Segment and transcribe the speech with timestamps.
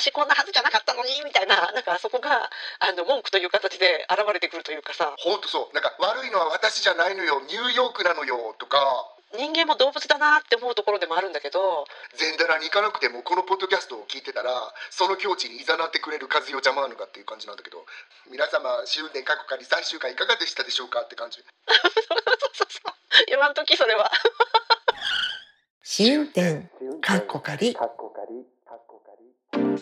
[0.00, 2.48] 私こんなはずじゃなかったのにみたいななんかそこが
[2.80, 5.12] あの文句という形で現れてくるというかさ。
[5.20, 5.74] 本当そう。
[5.76, 7.44] なんか悪いのは私じゃないのよ。
[7.44, 8.56] ニューヨークなのよ。
[8.56, 8.80] とか。
[9.36, 11.84] 人間も動物だなって思うところでもあるんだけど。
[12.16, 14.50] 全ダラに行かなくてもこのポッドキャストを聞いてたら
[14.88, 17.84] その境地にいざなってくれる和代ちゃまなのかっていう感じなんだけど。
[18.32, 21.44] 皆様試運転過去仮最終回いかがでしたでしょうかって感じ。
[21.44, 21.76] そう
[22.56, 22.94] そうそう
[23.28, 24.10] 言わんときそれは。
[25.84, 26.70] 試運転
[27.02, 27.76] かっこ仮
[29.70, 29.78] ポッ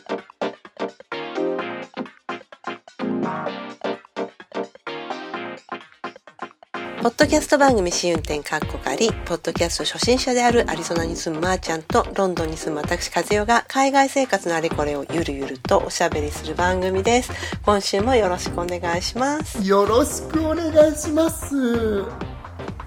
[7.16, 17.32] ドキャスト番組試運転かっこかり、ポッドキャスト初心者であるアリゾナに住むまーちゃんとロンドンに住む私和代が海外生活のあれこれをゆるゆるとおしゃべりする番組です。
[17.64, 19.66] 今週もよろしくお願いします。
[19.66, 22.04] よろしくお願いします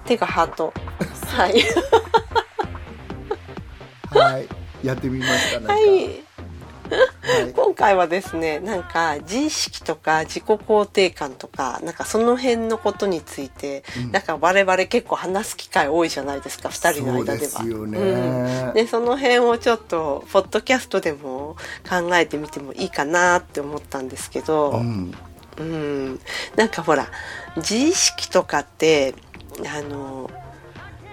[0.04, 0.72] 手がハート。
[1.26, 1.54] はい。
[4.10, 4.46] はい
[4.86, 6.31] やってみましたはい。
[7.22, 7.52] はい。
[7.52, 17.48] 今回はですね、なんか自意識とか自己肯定感とか、なんかその辺のことについて、なんか我々結構話す機会多いじゃないですか、二人の間では。
[17.48, 17.98] そうですよね。
[17.98, 18.74] うん。
[18.74, 21.56] で、その辺をちょっと、ポッドキャストでも
[21.88, 25.14] 考えてみてもいいかなって思ったんですけど、うん。
[25.58, 26.20] うん、
[26.56, 27.08] なんかほら
[27.56, 29.14] 自意識とかって
[29.66, 30.30] あの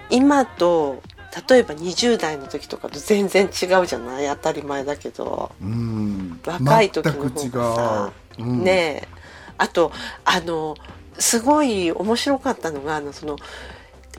[0.08, 1.02] 今と
[1.48, 4.26] 例えば20代の時とかと全然違うじゃない？
[4.28, 5.52] 当たり前だけど。
[5.62, 6.40] うん。
[6.44, 8.12] 若い時の方がさ。
[8.38, 9.08] う、うん、ねえ。
[9.58, 9.92] あと
[10.24, 10.76] あの
[11.18, 13.36] すごい面白かったのがあのその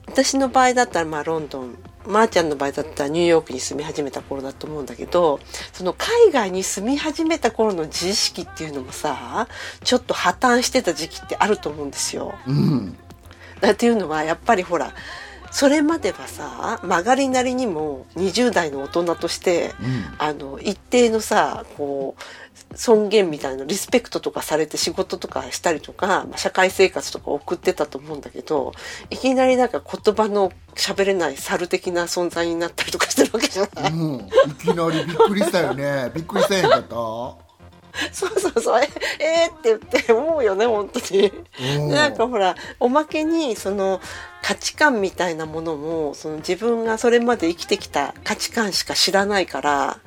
[0.08, 5.39] 私の場合だったらまあロンドンまー、ちゃんの場合だったらニューヨークに住み始めた頃だと思うんだけど
[5.72, 9.48] その海外に住み始めた頃の自意識っていうのもさ
[9.84, 12.34] ちょっと破綻してた時期ってあると思うんですよ。
[12.48, 12.98] うん。
[13.59, 14.94] だっていうのはやっぱりほら
[15.52, 20.16] それまではさ曲がりなりにも20代の大人として、うん。
[20.17, 28.71] あの一定のさこう尊厳みたいなリスペクトとかされて仕事とかしたりとか、まあ社会生活とか送ってたと思うんだけど
[29.09, 34.30] いきなりなんか言葉の喋れない猿的な存在になったりとかしてるわけじゃない、うん、い
[34.61, 36.11] きなりびっくりしたよね。
[36.15, 36.95] びっくりせえへんかった？
[38.14, 38.81] そうそうそう。
[38.81, 38.87] え
[39.20, 41.30] えー、って言って思うよね本当に。
[41.89, 43.99] なんかほらおまけにその
[44.41, 49.99] 価値観みたいなものもその自分がそれまで生きてきた価値観しか知らないから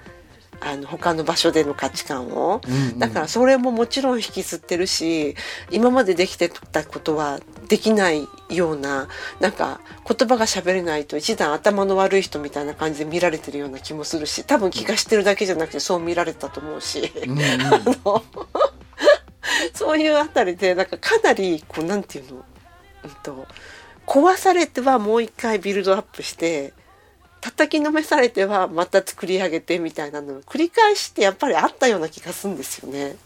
[0.60, 2.98] あの他の場所での価値観を、うんうん。
[2.98, 5.36] だからそれももちろん引きずってるし
[5.70, 9.08] 今までできてたことはできないような
[9.40, 17.12] なんか言葉が喋れないと一段頭の悪い人みたいな感じで見られてるような気もするし多分気がしてるだけじゃなくてそう見られたと思うし。
[17.26, 17.40] うんうん。
[17.62, 18.22] あの
[19.74, 22.44] そういうあたりでなんかかなりこうなんていうの、
[23.04, 23.46] うん、と
[24.06, 26.72] 壊されてはもう一回ビルドアップして
[27.40, 30.34] 叩きのめされてはまた作り上げてみたいなの。
[30.34, 33.16] を繰り返してやっぱりあったような気がするんですよね。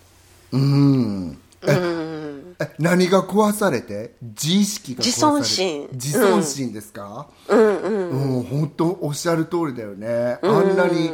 [0.52, 1.38] うん。
[1.66, 2.56] えうん。
[2.60, 4.14] え何が壊されて？
[4.22, 5.42] 自意識が壊されて？
[5.42, 5.88] 自尊心。
[5.92, 7.28] 自尊心ですか？
[7.48, 7.58] うん。
[7.58, 11.10] うんうん、本当おっしゃる通りだよね、あんなに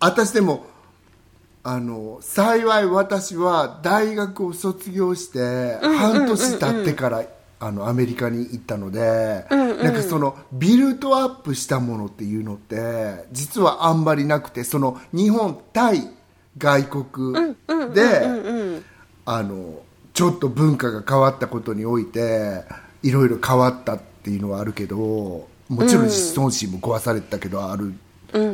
[0.00, 0.66] 私でも
[1.62, 7.24] あの幸い私は大学を卒業して半年経ってから、
[7.60, 16.10] あのアメリカに行ったので、なんかそのビルドアップしたものっていうのって実はあんまりなくてその日本対
[16.58, 17.54] 外国
[17.94, 18.82] で、
[19.24, 19.82] あの
[20.12, 22.64] ちょっと文化が変わったことにおいて
[23.02, 24.96] いろいろ変わったっていうのはあるけど
[25.68, 27.94] もちろん自尊心も壊されてたけどある、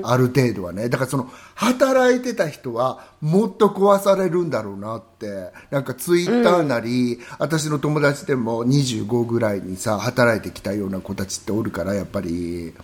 [0.02, 0.88] ある程度はね。
[0.88, 5.50] だからその働いてた人はもっと壊されるんだろうなって。
[5.70, 12.74] なんかツイッターなり、私の友達でも25ぐらいにさ働いてきたような子たちっておるからやっぱり、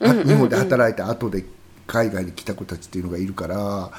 [0.00, 1.44] は日本で働いた後で
[1.86, 3.90] 海外に来た子たちっていうのがいるから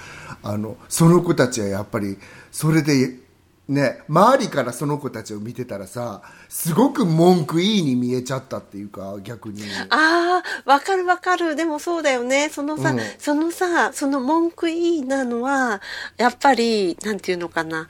[0.44, 2.18] あのその子たちはやっぱり
[2.52, 3.25] それで
[3.68, 11.56] ね周りからその子たちを見てたらさすごく文句いいに見えちゃったっていうか逆にああ、わかるわかる。
[11.56, 12.50] でもそうだよね。
[12.50, 15.82] そのさ、うんそのさ、その文句いいなのは、
[16.18, 17.88] やっぱり、なんていうのかな。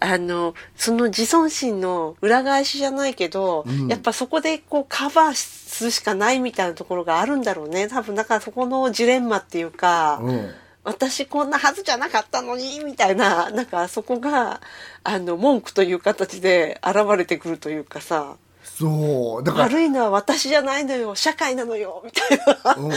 [0.00, 7.88] あの、その自尊心の裏返しじゃないけど、やっぱそこでこうカバーするしかないみたいなところがあるんだろうね。
[7.88, 10.50] 多分、だからそこのジレンマっていうか、うん
[10.84, 14.60] 私こんなはずじゃなかったのに、みたいな、なんかそこが、
[15.02, 22.74] あの、文句という形で現れてくるというかさ、そうだから悪いのは私じゃないのよ、社会なのよ、みたいな。
[22.76, 22.92] うん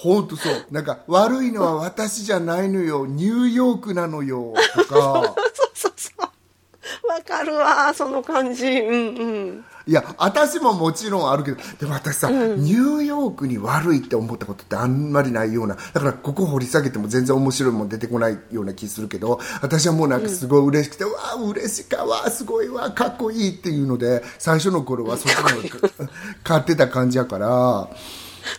[0.00, 7.08] 本当そうなんか悪いのは私じゃないのよニューヨークなのよとか そうそうそう。
[7.08, 8.66] わかるわ、その感じ。
[8.66, 9.64] うんうん。
[9.88, 26.08] いや私ももちろんあるけどでも私さ、ニューヨークに悪いって思ったことってあんまりないようなだからここ掘り下げても全然面白いもん出てこないような気するけど私はもうなんかすごい嬉しくて、うわ嬉しかわすごいわかっこいいっていうので最初の頃は そっちの
[26.44, 27.88] 買ってた感じやから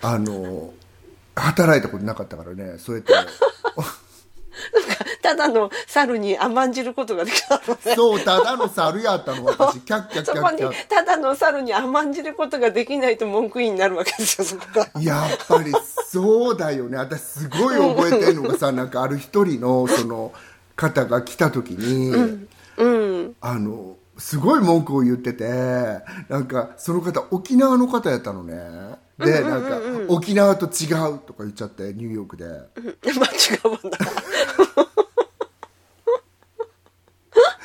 [0.01, 0.73] あの
[1.35, 3.13] 働いたことなかったからねそうやって。
[5.21, 7.95] ただの猿に甘んじることができたのね。
[7.95, 9.79] そう、ただの猿やったの、私。
[9.85, 15.01] キャッキャッキャッキャッ。、ただの猿に甘んじることができないと文句言いになるわけですよ、そこが。
[15.01, 15.73] やっぱり
[16.11, 20.31] そうだよね私すごい覚えてるのがさなんかある一人のその
[20.75, 22.47] 方が来た時に、
[23.41, 25.45] あのすごい文句を言ってて
[26.29, 28.55] なんかその方沖縄の方やったのね
[29.19, 32.45] でなんか沖縄と違うとか言っちゃってニューヨークで。
[32.45, 33.97] まあ違うわな。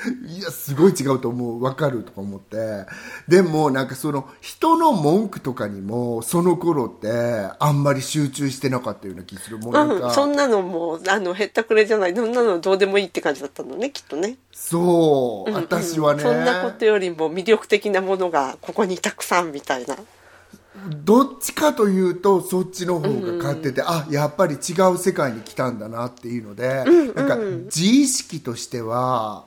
[0.27, 1.61] いやすごい違うと思う。
[1.61, 2.87] 分かるとか思って。
[3.29, 9.59] でもなんかその人の文句とかにもその頃ってあんまり集中してなかったような気する。
[9.59, 12.15] もうなんか、うん、そんなのもう、あの、へったくれじゃない。
[12.15, 14.37] そんなのどうでもいいって感じだったのね、きっとね。
[14.53, 16.23] そう、私はね。
[16.23, 19.97] そんなことよりも魅力的なものがここにたくさんみたいな。
[21.05, 26.85] どっちかというとそっちの方が勝ってて、あやっぱり違う世界に来たんだなっていうので、
[27.15, 29.44] なんか自意識としては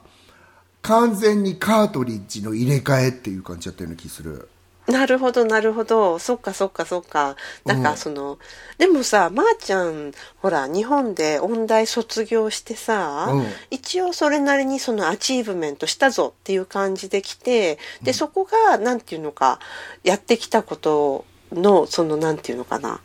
[0.82, 4.50] 完全にカートリッジの入れ替えっていう感じだったような気する
[4.88, 6.18] なるほど、なるほど。
[6.18, 7.36] そっか、そっか、そっか。
[7.66, 8.40] なんか、その、
[8.78, 13.46] でもさ、まー、ちゃん、ほら、日本で音大卒業してさ、うん。
[13.70, 19.60] 一応それなりにそのアチーブメントしたぞっていう感じで来て、で、そこが、なんていうのか、
[20.04, 23.02] やってきたことの、その、なんていうのかな、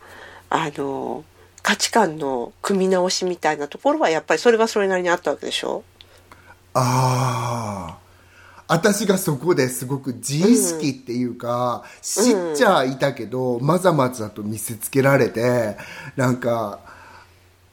[0.51, 1.25] あの、
[1.65, 5.83] 価値観の組み直しみたいなところは、やっぱりそれはそれなりにあったわけでしょ？
[6.75, 8.02] ああ
[8.69, 15.77] 私がそこですごく自意識っていうか、知っちゃいたけど、まざまざと見せつけられて
[16.17, 16.81] なんか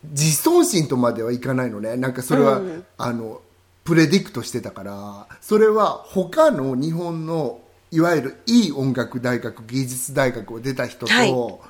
[0.04, 1.96] 自尊心とまではいかないのね。
[1.96, 2.62] なんかそれは、
[2.98, 3.42] あの
[3.84, 7.60] プレディクトしてたからそれは他の日本の
[7.92, 11.30] いわゆるいい音楽大学芸術大学を出た人はい。
[11.30, 11.62] と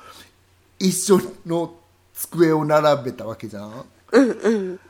[0.78, 1.74] 一緒の
[2.12, 3.84] 机を並べたわけじゃん。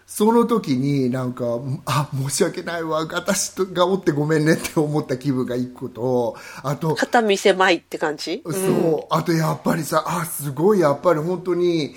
[0.07, 1.45] その時になんか
[1.87, 3.07] あ申し訳ないわ。
[3.07, 6.37] 私がおってごめんねって思った気分が一個と。
[6.63, 8.43] あと肩身狭いって感じ？
[8.45, 9.15] そう。
[9.15, 11.95] あとやっぱりさあすごいやっぱり本当に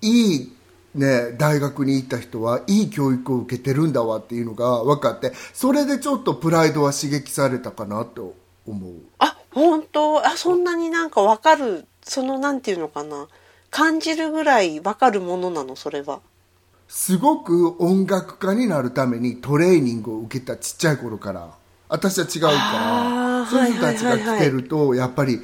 [0.00, 0.52] いい
[0.94, 8.34] ね大学に行った人はいい教育を受けてるんだわっていうのが分かってそれでちょっとプライドは刺激されたかなと
[8.66, 8.94] 思う。
[9.18, 10.26] あ本当？
[10.26, 13.28] あそんなになんかわかるそのなんていうのかな
[13.72, 16.20] 感じるぐらいわかるものなのそれは。
[16.88, 21.48] すごく音楽家になるためにトレーニングを受けたちっちゃい頃から。
[21.88, 23.46] 私は違うから。
[23.46, 25.40] そういう人たちが来てるとやっぱり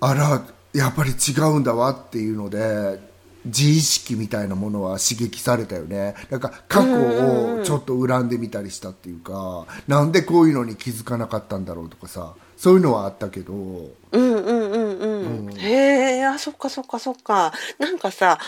[0.00, 0.42] あら
[0.72, 2.98] やっぱり違うんだわっていうので
[3.44, 6.14] 自意識みたいなものは刺激されたよね。
[6.30, 13.52] なんか過去をちょっと恨んでみたりしたっていうかなんでこういうのに気づかなかったんだろうとかさそういうのはあったけど。
[13.52, 17.52] うんうんうんうん、へえあそっかそっかそっか。
[17.78, 18.38] なんかさ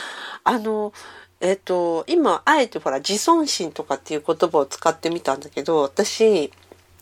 [0.42, 0.92] あの
[1.40, 6.52] えっ、と今あえてほら自尊心とかっていう言葉を使ってみたんだけど私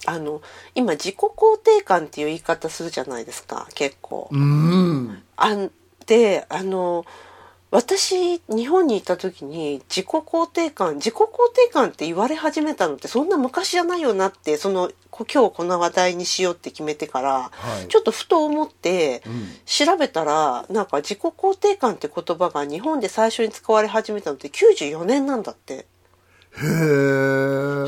[0.05, 0.43] あの
[0.75, 4.29] 今自己肯定感っていう言い方するじゃないですか結構。
[4.31, 5.23] うん。
[5.37, 5.71] あん
[6.07, 7.07] であの
[7.71, 17.89] 私日本にいた時に自己肯定感自己肯定感って言われ始めたのってそんな昔じゃないよなってそのこ今日この話題にしようって決めてから、はい。
[17.89, 19.21] ちょっとふと思って、ん。
[19.67, 25.75] 調べたらなんか自己肯定感って言葉が日本で最初に使われ始めたのって94年なんだって。
[25.75, 25.85] へ
[26.61, 26.67] え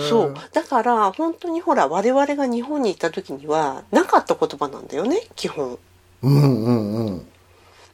[0.09, 0.35] そう。
[0.53, 5.79] だから本当にほら我々が日本に行った時にはなかった言葉なんだよね基本。
[6.23, 7.30] うんうんうん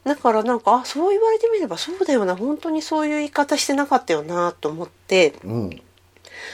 [0.07, 2.35] だからなんかあそう言われてみればそうだよな。
[2.35, 5.33] 本当にそういう言い方してなかったよなと思って。
[5.43, 5.69] うん。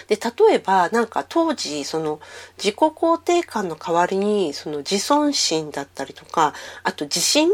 [0.08, 2.20] で例えばなんか当時その
[2.58, 7.54] 自己肯定感の代わりにその自尊心だったりとかあと自信っ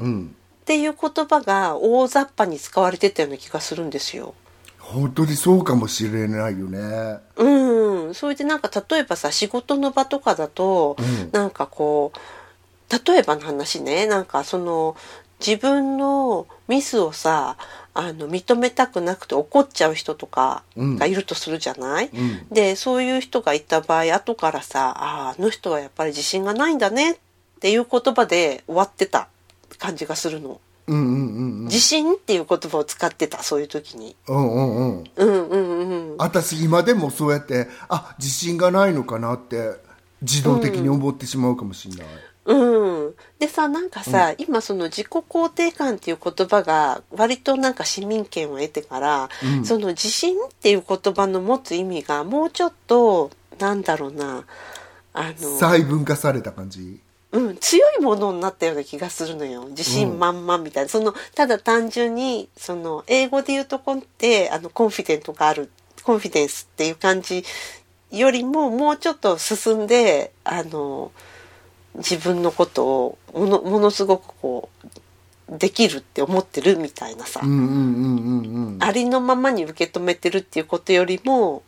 [0.00, 0.36] うん。
[0.64, 4.34] ていう言葉が大雑把に使われてたような気がするんですよ。
[4.80, 7.18] 本当にそうかもしれないよね。
[7.36, 11.30] うん、それでなんか例えばさ仕事の場とかだと、うん。
[11.32, 12.18] なんかこう
[13.08, 14.06] 例えばの話ね。
[14.06, 14.96] なんかその
[15.40, 17.56] 自分のミスをさ
[17.94, 27.16] あの認めたくなくて怒っちゃう人とかがいるとするじゃない、うんでそういう人がいた場合後からさあーあの人はやっぱり自信がないんだねっ
[27.60, 29.28] ていう言葉で終わってた
[29.78, 30.60] 感じがするの。
[30.88, 34.14] うんうんうん自信っていう言葉を使ってたそういう時に。
[34.28, 36.16] うんうんうんうんうんうん。
[36.18, 39.72] 私今でもそうやってあ自信がないのかなって
[40.22, 42.12] 自動的に思ってしまうかもしれない、うん、
[43.38, 49.64] でさなんかさ、今その自己肯定感っていう言葉が割となんか市民権を得てから、うん。
[49.64, 54.44] その自信っていう言葉の持つ意味がもうちょっとなんだろうな
[55.12, 57.00] あの、細分化された感じ？
[57.32, 59.66] うん、強いものになったような気がするのよ。
[59.70, 65.68] 自信満々みたいな、そのただ単純にその英語で言うとこってあのコンフィデントがある
[66.04, 67.44] コンフィデンスっていう感じ
[68.12, 71.10] よりももうちょっと進んであの
[71.96, 74.68] 自分のことをものものすごくこ
[75.48, 78.78] うできるって思ってるみたいなさ、うんうんうんうんうん。
[78.80, 81.62] ありのままに受け止めてるっていうことよりも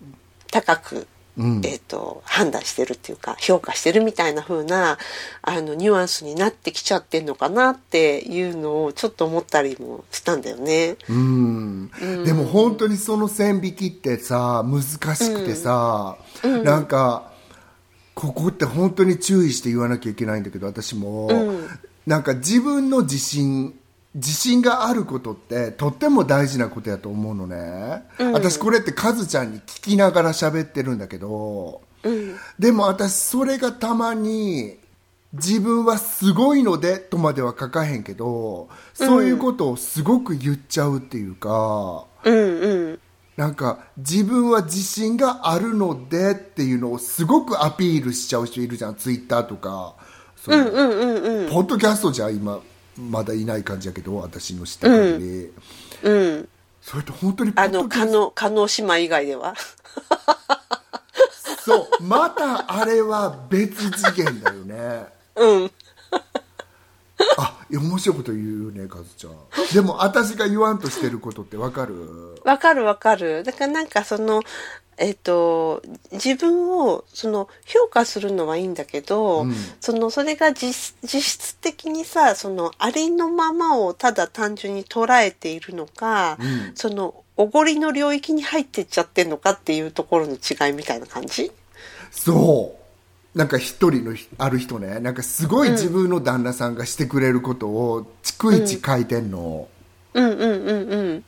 [0.51, 1.07] 高く
[1.37, 1.57] うん。
[1.65, 4.99] えー、と判断してるっていうか評価してるみたいな風な
[5.43, 10.97] あのニュアンスになってきちゃってんのかなっていうのをちょっと思ったりもしたんだよね。
[11.09, 11.91] うん。
[12.25, 17.28] でも本当にその線引きってさ難しくてさ、なんか
[18.19, 21.31] ここって本当に注意して言わなきゃいけないんだけど私も、
[22.05, 23.79] なんか自分の自信
[24.17, 31.81] 自信があることってとっても大事なことやと思うのね、私これってカズちゃんに聞きながら喋ってるんだけど、
[32.59, 34.79] でも私それがたまに
[35.33, 43.01] 自分はすごいのでとまでは書かへんけどそういうことをすごく言っちゃうっていうか、うんうん
[43.39, 49.95] なんか自分は自信があるのでっていうのをすごくアピールしちゃう人いるじゃんツイッターとか。
[50.37, 50.73] そういう。
[50.73, 52.61] うんうんうんポッドキャストじゃ今
[52.97, 55.53] まだいない感じやけど私の知った限り、
[56.03, 56.49] うん。
[56.83, 59.55] それって本当にポあの加納加納姉妹以外では？
[61.65, 62.03] そう。
[62.03, 65.07] またあれは別次元だよね。
[65.37, 65.65] うん。
[65.67, 65.71] あ
[67.71, 69.33] いや面白いこと言うよねカズちゃん。
[69.75, 72.41] でも私が言わんとしてることってわかる？
[72.45, 73.45] わかるわかる。
[73.45, 74.43] だからなんかその
[74.97, 79.55] えっ、と自分をその評価するのはいいんだけど、うん。
[79.81, 86.73] そのそれが実実質的にさそのありのままをただ単純に捉えているのか、うん。
[86.75, 91.53] そのおごりの領域に入ってっちゃってんのかっていうところの違いみたいな感じ？
[92.11, 92.78] そう
[93.35, 99.69] なんか一人のひある人ねなんかすごい自分の旦那さんがしてくれることを逐一書いてんの、
[100.15, 100.25] うん。
[100.25, 100.41] うん。
[100.41, 100.93] うん。
[100.93, 101.25] うん。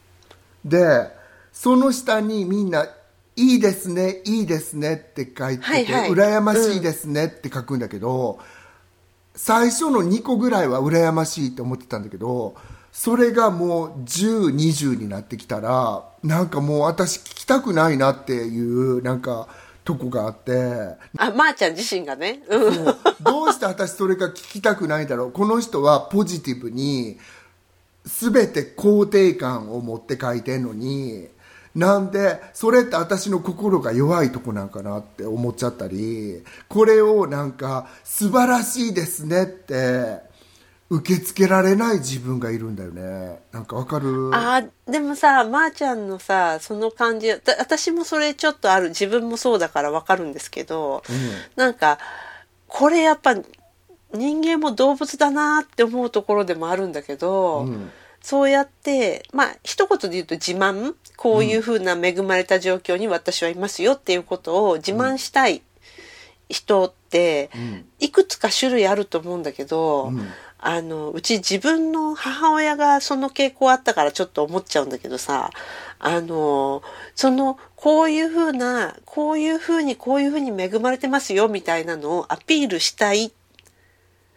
[0.65, 1.11] で
[1.53, 2.87] その下にみんな
[3.37, 6.11] 「いいですねいいですね」って書いてて、はいはい。
[6.11, 8.39] 羨ましいですね」って書くんだけど、
[9.35, 12.57] 最初の2個ぐらいは羨ましいって思ってたんだけど
[12.93, 19.49] それがもう1020になってきたらなんかもう私聞きたくないなっていうなんか
[19.91, 20.53] とこがあって。
[21.19, 22.43] あまー、ちゃん自身がね。
[22.49, 22.85] うん。
[23.21, 25.33] どうして私それが聞きたくないんだろう。
[25.33, 27.19] この人はポジティブに
[28.05, 31.29] 全て肯定感を持って書いてんのに
[31.75, 40.30] なんでそれって私の心が弱いとこなんかなって思っちゃったりこれをなんか素晴らしいですねって
[40.91, 43.41] 受け付けられない自分がいるんだよね。
[43.53, 44.31] なんかわかる？
[44.35, 48.89] あーでもさまー、ちゃんのさその感じた私もそれちょっとある。
[48.89, 51.05] 自分もそうだからわかるんですけど、
[51.55, 51.99] なんか
[52.67, 53.35] これやっぱ
[54.13, 57.91] 人間も動物だなって思うところでもあるんだけど、うん。
[58.21, 60.95] そうやってまあ一言で言うと自慢。
[61.17, 65.61] こういうふうな恵まれた状況に私はいますよっていうことを自慢したい
[66.49, 67.51] 人って
[67.99, 70.27] いくつか種類あると思うんだけど、うん
[70.63, 75.51] あのうち自分の母親がその傾向あったからちょっと思っちゃうんだけどさ
[75.99, 76.83] あの
[77.15, 83.33] そのこういうふうなこういうふうにこういうふうに恵まれてますよみたいなのをアピールしたい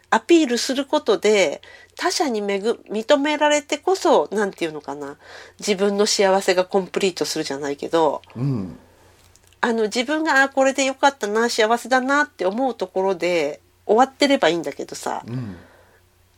[0.08, 1.60] アピールすることで
[1.96, 5.16] 他者にめぐ認められてこそなんていうのかな
[5.58, 8.78] 自分の幸せがコンプリートするじゃないけどうん。
[9.60, 15.56] あの自分があこれでよかったな幸せだなって思うところで終わってればいいんだけどさ、うん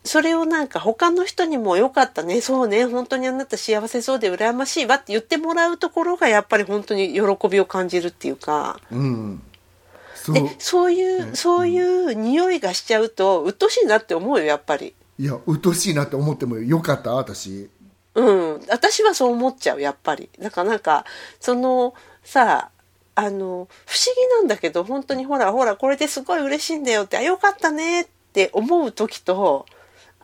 [0.06, 2.40] それをなんか他の人にもよかったね。
[2.40, 2.86] そうね。
[2.86, 8.80] 本当にあなた幸せそうで羨ましいわって言ってもらうところがやっぱり本当に喜びを感じるっていうか。
[8.90, 9.42] うん。
[10.14, 10.34] そう。
[10.34, 14.94] でそういう、そういう匂いがしちゃうと鬱陶しいなって思うよやっぱり。
[15.18, 17.68] いや鬱陶しいなって思ってもよかった私。
[18.14, 20.30] うん、私はそう思っちゃうやっぱり。
[20.38, 21.04] だからなんか
[21.40, 22.70] そのさ
[23.14, 23.68] あの不思議
[24.38, 29.66] なんだけど本当にほらほらこれですごい嬉しいんだよってあよかったねって思う時と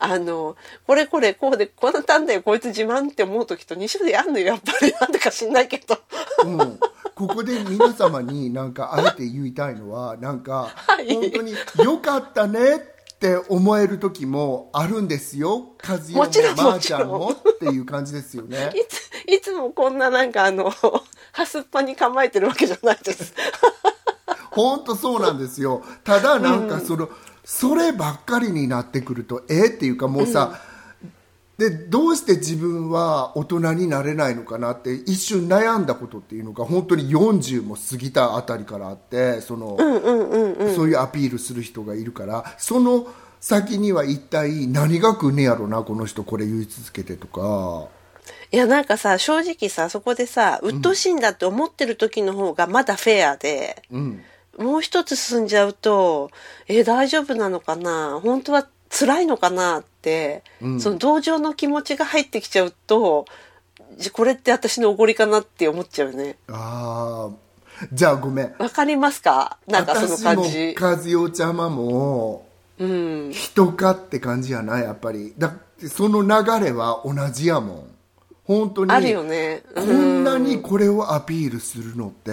[0.03, 4.93] あのこれこれこうでこうなったんだよこいつ自慢って思う時と2種類あんのよやっぱり。
[4.99, 5.97] なんだか知んないけど。
[6.43, 6.79] うん、
[7.15, 11.13] ここで皆様になんかあえて言いたいのはなんかはい。
[11.13, 12.79] 本当に良かったねっ
[13.17, 15.69] て思える時もあるんですよ。
[15.87, 18.71] 和代ももちろんまーちゃんもっていう感じですよね。
[18.75, 20.69] いついつもこんななんかあの
[21.31, 23.33] ハスっぱに構えてるわけじゃないです。
[24.51, 25.81] 本当そうなんですよ。
[26.03, 27.09] ただなんかその、
[27.43, 30.59] そればっかりになってくるとえっていうかもうさ、
[31.57, 43.07] でどうして自分は大人になれないのかなって一瞬悩んだことっていうのが本当に40も過ぎたあたりからあってその、そういうアピールする人がいるからその
[43.39, 47.87] 先には一体何が来んねやろなこの人これ言い続けてとか。
[48.51, 54.23] いやなんかさ正直さそこでさ鬱陶しいんだって思ってる時の方がまだフェアで、うん
[54.57, 56.31] もう一つ進んじゃうと
[56.67, 58.19] え大丈夫なのかな？
[58.21, 60.79] 本当は辛いのかなって、うん。
[60.79, 63.25] その同情の気持ちが入ってきちゃうと
[63.97, 66.37] じこれって私のおごりかなって思っちゃうよね。
[66.47, 68.53] ああじゃあごめん。
[68.59, 69.57] わかりますか？
[69.67, 70.75] なんかその感じ。
[70.77, 73.31] 私も和代ちゃまもうん。
[73.31, 75.33] 人かって感じやなやっぱり。
[75.37, 77.92] だってその流れは同じやもん
[78.45, 78.91] 本当に。
[78.91, 79.63] あるよね。
[79.73, 82.31] こんなにこれをアピールするのって、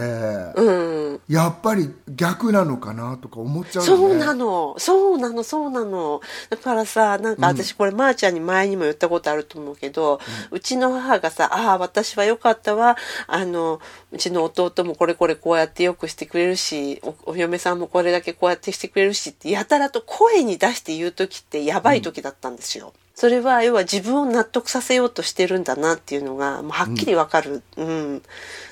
[0.57, 0.71] う
[1.15, 1.21] ん。
[1.29, 3.97] やっぱり逆なのかなとか思っちゃうよね。
[3.97, 4.75] そうなの。
[4.79, 5.43] そうなの。
[5.45, 6.21] そうなの。
[6.49, 12.97] だからさなんか私これまーちゃんに前にも言ったことあると思うけど、うちの母がさ「ああ私はよかったわ
[13.29, 22.93] あのうちの弟もこれこれこうやってよくしてくれるしおお嫁さんもこれだけこうやってしてくれるし」ってやたらと声に出して言う時ってやばい時だったんですよ。
[23.21, 28.23] それは要は自分を納得させようとしてるんだなっていうのがもうはっきりわかる、うん。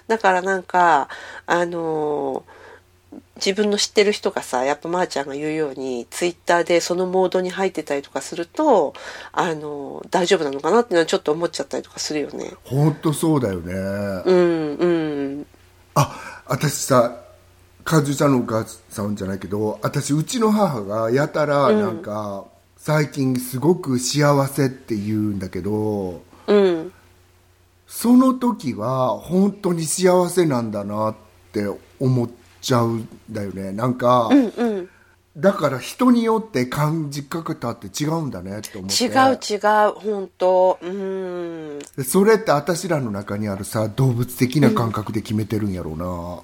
[0.06, 1.10] だからなんか
[1.44, 2.44] あの
[3.36, 8.94] 自分の知ってる人がさやっぱまーちゃんが言うようにツイッターでそのモードに入ってたりとかすると
[9.32, 12.50] あの大丈夫なのかなっていうのはちょっと思っちゃったりとかするよね。
[12.64, 13.74] 本当そうだよね、
[14.24, 14.86] うんう
[15.40, 15.46] ん。
[15.94, 17.20] あ私さ
[17.84, 22.46] カズちゃんのお母さんじゃないけど私うちの母がやたらなんか、
[22.78, 26.92] 最近すごく幸せって言うんだけどうん。
[27.86, 31.14] その時は本当に幸せなんだなっ
[31.52, 31.66] て
[31.98, 32.30] 思っ
[32.60, 33.72] ちゃうんだよね。
[33.72, 34.88] なんか、うん
[35.36, 39.04] だから人によって感じ方って違うんだねって思って。
[39.04, 39.56] 違う違
[39.86, 40.78] う本当。
[40.82, 41.78] うん。
[41.96, 46.40] でそれって私らの中にあるさ動物的な感覚で決めてるんやろうな、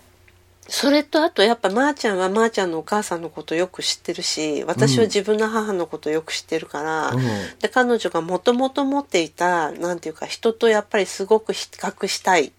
[0.67, 7.23] それとあとやっぱまーちゃんはまーちゃんのお母さんのことよく知ってるし私は自分の母のことよく知ってるから、うん。
[7.61, 12.53] で彼女がもともと持っていたなんていうか人とやっぱりすごく比較したい。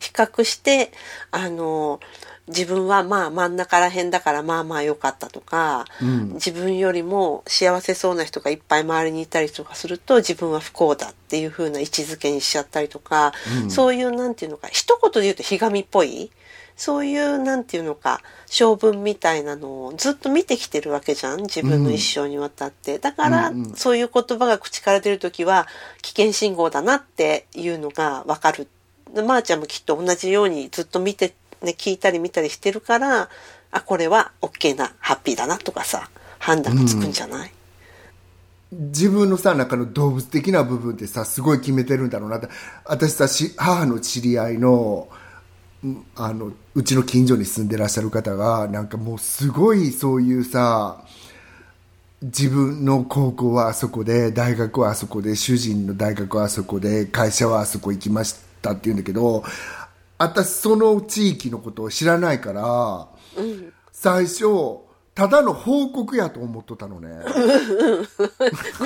[0.00, 0.90] 比較して
[1.30, 2.00] あの
[2.48, 6.32] 自分はまあ真ん中ら辺だからまあまあ良かったとか、うん。
[6.34, 13.32] 自分よりも幸せそうな人がいっぱい周りにいたりとかすると自分は不幸だっていう風な位置づけにしちゃったりとか、
[13.68, 16.32] そういうなんていうのか一言で言うとひがみっぽい
[16.76, 23.74] そういうなんていうのか性分みたいなのをずっと見てきてるわけじゃん自分の一生にわたって、だから、うんうん。
[23.74, 25.66] そういう言葉が口から出る時は
[26.02, 28.68] 危険信号だなっていうのがわかる。
[29.14, 33.28] でまー、ちゃんもきっと同じようにずっと見て、ね、聞いたり見たりしてるから
[33.70, 36.10] あこれは OK なハッピーだなとかさ
[36.40, 37.52] 判断がつくんじゃない、
[38.72, 42.48] 自分のさ中の動物的な部分ってさすごい決めてるんだろうなって。
[42.84, 45.23] 私さし母の知り合いのうん
[46.16, 51.04] あのうちの近所に住んでらっしゃる方がなんかもうすごいそういうさ
[52.22, 59.44] 自分の高校はあそこで大学はあそこで主人の大学はあそこで会社はあそこ行きましたって言うんだけど
[60.16, 63.08] 私その地域のことを知らないから、
[63.92, 64.44] 最初
[65.14, 67.08] ただの報告やと思っとったのね。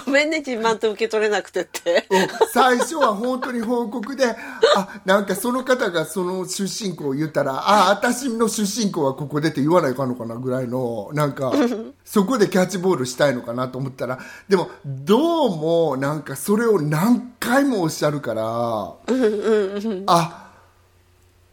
[0.05, 2.07] ごめんね自慢と受け取れなくてって
[2.53, 4.37] 最初は本当に報告で、
[4.77, 11.53] あ、なんかその方がその出身校を言ったら、あ、私の出身校はここでって言わないかんのかなぐらいの、なんか、
[12.05, 14.19] そこでキャッチボールしたいのかなと思ったら、
[14.51, 18.43] でも、どうも、なんかそれを何回もおっしゃるから、
[20.07, 20.51] あ、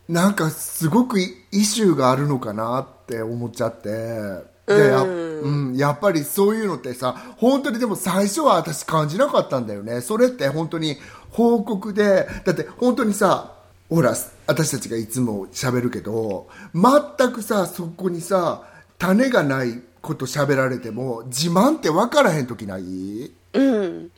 [0.10, 4.55] なんかすごくイシューがあるのかなって思っちゃって。
[4.68, 10.02] うん、やっぱりそういうのってさ本当にでも最初は私感じなかったんだよね。
[10.02, 10.98] それって本当に
[11.32, 13.54] 報告でだって本当にさ
[13.90, 14.16] ほら
[14.48, 18.64] 私たちがいつも喋るけど全くさそこにさ
[18.98, 23.32] 種がないこと喋られても自慢って分からへん時ない？
[23.54, 24.12] うん。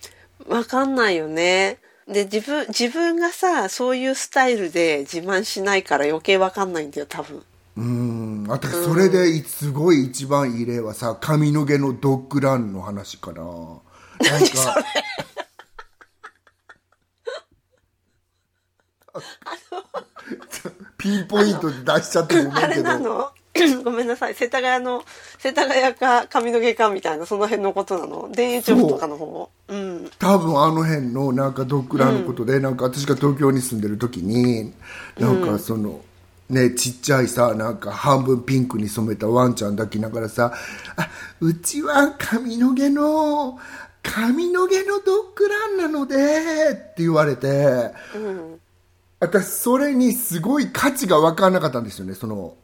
[0.47, 1.79] わかんないよね。
[2.07, 7.43] で自分自分がさそういうスタイルで自慢しないから余計わかんないんだよ多分
[7.77, 8.45] うん。
[8.47, 13.43] 私それですごい一番いい例はさ髪の毛のドッグランの話かな。
[13.43, 13.81] なんか
[20.97, 22.83] ピンポイントで出しちゃってごめんけど。
[22.83, 23.29] なの？
[23.83, 24.35] ごめんなさい。
[24.35, 25.03] 世田谷の
[25.39, 28.29] 世田谷か髪の毛かみたいなその辺のことなの？
[28.35, 29.75] 田園調布とかの方う。
[29.75, 30.09] ん。
[30.19, 34.73] 多分あの辺のなんかドッグランのことで、なんか私が東京に住んでる時に
[35.19, 36.01] なんかその、
[36.49, 40.53] ね、ちっちゃいさ、なんか半分ピンクに染めたワンちゃん抱きながらさ、
[40.95, 41.09] あ、
[41.41, 43.59] うちは髪の毛の、
[44.01, 46.15] 髪の毛のドッグランなので、
[46.71, 47.91] って言われて、
[49.19, 52.55] 私それにすごい価値が分からなかったんですよね、その、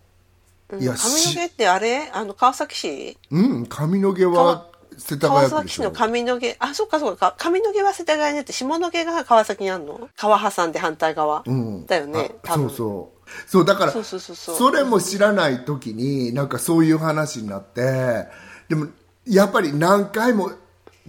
[0.79, 2.09] いや、髪のし毛ってあれ？
[2.13, 3.17] あの川崎市？
[3.29, 4.67] うん、髪の毛は
[4.97, 5.91] 世田川崎市の。
[5.91, 7.35] 髪の毛あそっかそっか。
[7.37, 10.09] 髪の毛は世田谷にあって下の毛が川崎にあるの？
[10.15, 11.85] 川挟んで反対側、うん。
[11.85, 12.69] だよねあ多分。
[12.69, 13.29] そうそう。
[13.47, 14.55] そうだからそうそうそうそう。
[14.55, 18.25] それも知らない時になんかそういう話になって
[18.69, 18.87] でも
[19.25, 20.51] やっぱり何回も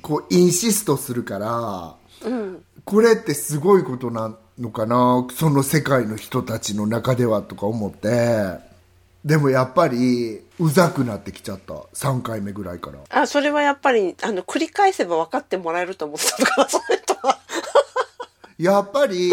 [0.00, 1.96] こうインシストするから、
[2.84, 5.26] これってすごいことなのかな？
[5.32, 8.74] その世界の人たちの中ではとか思って。
[9.24, 11.74] でもやっぱりうざくなってきちゃった。
[11.94, 12.98] 3回目ぐらいから。
[13.10, 16.68] あそれはやっぱりあの繰り返せば分かってもらえると思ってたのかな。
[16.70, 17.38] その人は
[18.58, 19.32] やっぱり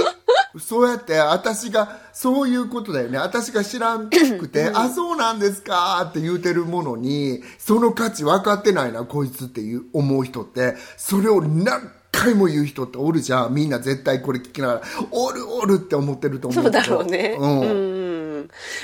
[0.60, 3.20] そうやって私がそういうことだよね。
[3.20, 10.76] 私が知らんくて「あそうなんですか」って言うてるものにその価値分かってないなこいつっていう思う人って。
[10.98, 13.54] それを何回も言う人っておるじゃん。
[13.54, 14.82] みんな絶対これ聞きながら
[15.12, 16.84] 「おるおる」って思ってると思そううけど。
[16.84, 17.38] だろうね。
[17.40, 17.62] うん。
[17.62, 18.01] うん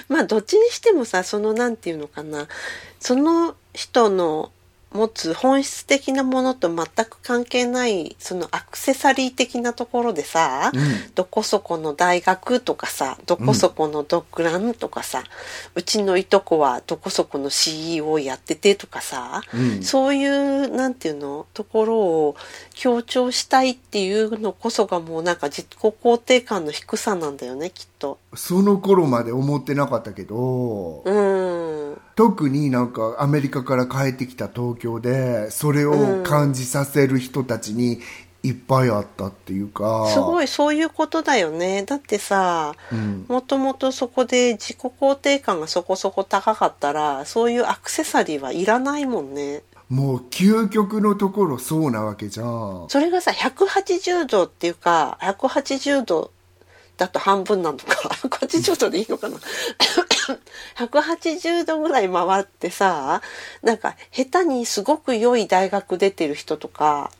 [0.09, 2.47] まあどっちにしてもさそのなんていうのかな。
[2.99, 4.51] その人の
[4.93, 10.71] 持つ本質的なものと全く関係ないそのアクセサリー的なところでさ、
[11.13, 15.23] どこそこの大学とかさどこそこのドッグランとかさ、
[15.75, 19.41] うちのいとこはどこそこの CEO やっててとかさ、
[19.81, 22.35] そういうなんていうのところを
[22.79, 28.19] 強調したいっていうのこそがもうなんか自己肯定感の低さなんだよねきっと。
[28.35, 31.97] その頃まで思ってなかったけど、うん。
[32.15, 37.99] 特になんかアメリカから帰ってきた東京でそれを感じさせる人たちに
[38.43, 40.07] いっぱいあったっていうか。
[40.13, 41.83] すごいそういうことだよね。
[41.83, 42.75] だってさ
[43.27, 52.85] もともとそこで自己肯定感がそこそこ高かったらそういうアクセサリーはいらないもんねもう究極のところそうなわけじゃん。
[52.89, 56.31] それがさ180度っていうか180度
[56.97, 57.85] だと半分なのか。
[58.27, 59.37] 180度でいいのかな。
[60.77, 63.21] 180度ぐらい回ってさ
[63.61, 67.11] なんか下手にすごく良い大学出てる人とか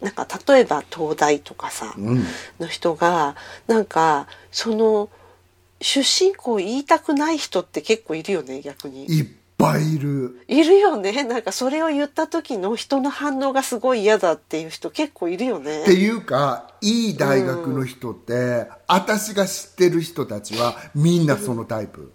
[0.00, 2.24] なんか例えば東大とかさ、ん。
[2.60, 5.08] の人がなんかその
[5.80, 9.06] 出身校言いたくない人って結構いるよね逆に。
[9.06, 9.26] いっ
[9.62, 10.40] ぱいいる。
[10.48, 11.22] いるよね。
[11.22, 15.82] なんかそれを言った時の人の反応がすごい嫌だっていう人結構いるよね。
[15.82, 22.12] っていうかいい大学の人って、私が知ってる人たちはみんなそのタイプ、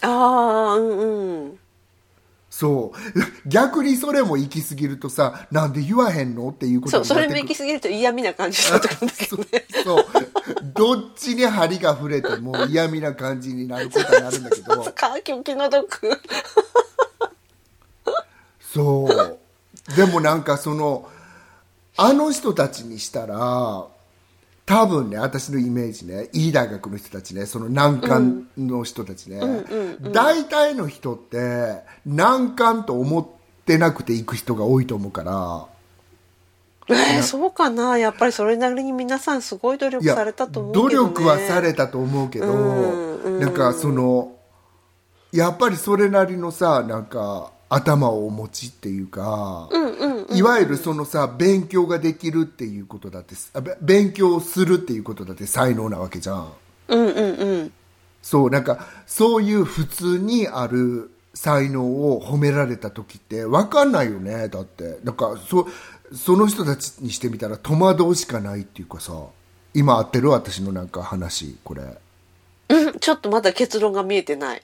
[0.00, 1.58] ああうんうん
[2.52, 3.20] そう。
[3.48, 9.44] 逆にそれも行き過ぎるとさなんで言わへんのっていうことそうそれも行き過ぎると嫌味な感じになってくるんだけどね。
[9.82, 10.04] そう。
[10.74, 14.82] どっちに針が触れても嫌味な感じになることになるんだけど。
[14.92, 16.20] か気の毒。
[18.60, 19.96] そう。
[19.96, 21.08] でもなんかその
[21.96, 23.86] あの人たちにしたら
[24.72, 29.38] 多分ね私のイメージねいい大学の人たちねその難関の人たちね、
[30.00, 33.26] 大体の人って難関と思っ
[33.66, 35.66] てなくて行く人が多いと思うから。
[36.88, 37.96] えー、そうかな。
[37.96, 43.40] やっぱりそれなりに皆さんすごい努力されたと思うけど、ね、努力はされたと思うけど、うん。
[43.40, 44.34] なんかその
[45.32, 49.70] やっぱりそれなりのさなんか頭をお持ちっていうか、
[50.34, 53.34] いわゆるそのさ勉強ができるっていうことだって
[53.80, 56.52] 勉強するっていうことだって才能なわけじゃん。
[56.88, 57.72] うんうんうん。
[58.20, 64.98] そうなんかそういう普通にある才能を褒められた時って分かんないよねだって。
[65.02, 65.66] なんかそ
[66.14, 69.14] その人たちにしてみたら戸惑うしかないっていうかさ
[69.72, 71.82] 今合ってる私のなんか話これ。
[72.68, 74.62] うんちょっとまだ結論が見えてない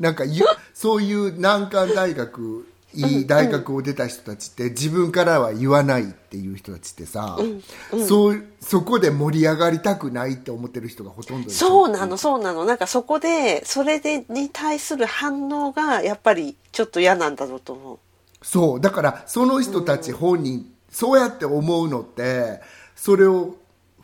[0.00, 7.38] なんかゆそういう難関大学いい大学を出た人たちって自分からは言わないっていう人たちってさ、
[8.06, 12.64] そうそこで盛り上がりたくないって思ってる人がほとんどそうなのそうなの。
[12.64, 17.98] なんかそこでそれでに対する反応がやっぱりちょっと嫌なんだろうと思う。
[18.42, 18.80] そう。
[18.80, 22.62] だからその人たち本人、そうやって思うのって
[22.96, 23.54] それを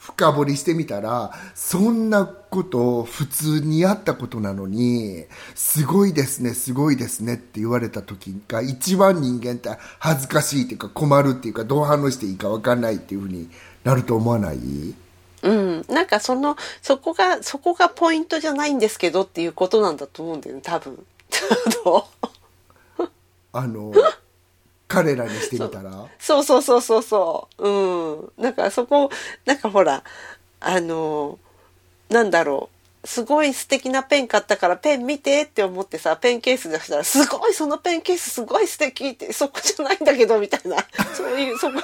[0.04, 13.48] 深掘りしてみたらそんなことを普通にやったことなのにすごいですねすごいですねって言われた時が一番人間って恥ずかしいっていうか困るっていうかどう反応していいか分かんないっていうふうに
[13.82, 14.58] なると思わない？
[15.42, 21.02] うん、なんかそのそこがそこがポイントじゃないんですけどっていうことなんだと思うんだよね多分。
[23.52, 23.92] あの
[24.94, 26.06] 彼らにしてみたら？
[26.18, 29.10] そうそうそうそうそううんなんかそこ
[29.44, 30.02] なんかほら
[30.60, 31.38] あの
[32.08, 32.70] なんだろ
[33.06, 40.78] すごい素敵なペン買ったからペン見てって思ってさ、ペンケース出したら、すごいそのペンケースすごい素敵って、そこじゃないんだけど、みたいな。
[41.14, 41.74] そういう、そこ、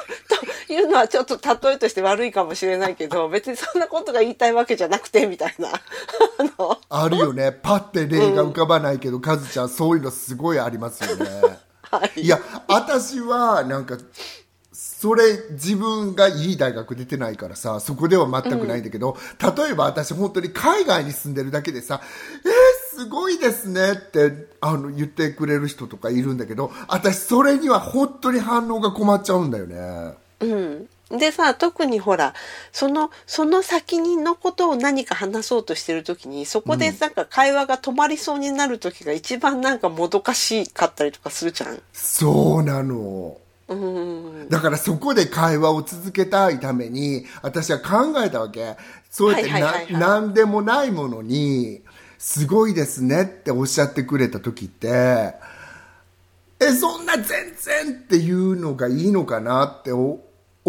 [0.67, 5.69] というのはちょっと例えとして悪いかもしれないけど、別にそんなことが言いたいわけじゃなくて、みたいな。
[6.89, 7.53] あるよね。
[7.53, 11.27] パッて例が浮かばないけど、カズちゃんそういうのすごいありますよね。
[11.91, 12.21] はい。
[12.21, 13.99] いや、私は、なんか、
[14.73, 15.23] それ、
[15.53, 19.17] 自分がいい大学出てないからさ、そこでは全くないんだけど、
[19.57, 22.03] 例えば私本当に海外に住んでるだけでさ、
[22.45, 30.15] えー、すごいですねって、あの、言ってくれる人とかいるんだけど、私それには本当に反応が困っちゃうんだよね。
[30.41, 30.89] うん。
[31.11, 32.35] でさ、特にほら、
[32.73, 41.83] その、その先にのことを何か話そうとしてるときに、そこでなんか会話が止まりそうになるときが一番なんかもどかしかったりとかするじゃん。
[41.93, 43.37] そうなの。
[43.69, 44.49] うん。
[44.49, 48.77] だからそこで会話を続けたいために、私は考えたわけ。
[49.11, 51.83] そうやってな、はいはいはいはいなんでもないものに、
[52.19, 55.35] すごいですねっておっしゃってくれた時って、
[56.61, 60.21] え、そんな全然っていうのがいいのかなってお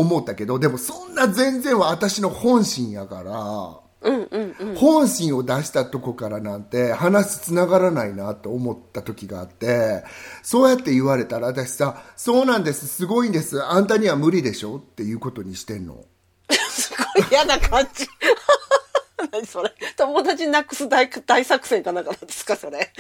[0.02, 4.76] 思ったけど、でもそんな全然は私の本心やから、うんうんうん。
[4.76, 10.04] 本心を出したとこからなんて話つながらないなと思った時があって、
[10.42, 16.04] そうやって言われたら私さ、そうなんです、すごいんです、あんたには無理でしょっていうことにしてんの。
[16.70, 18.08] すごい嫌な感じ。
[19.32, 22.92] 何それ友達なくす大大作戦かなんかなんですかそれ。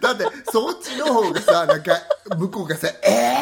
[0.00, 1.92] だって、そっちの方がさ、なんか、
[2.38, 3.36] 向こうがさ、え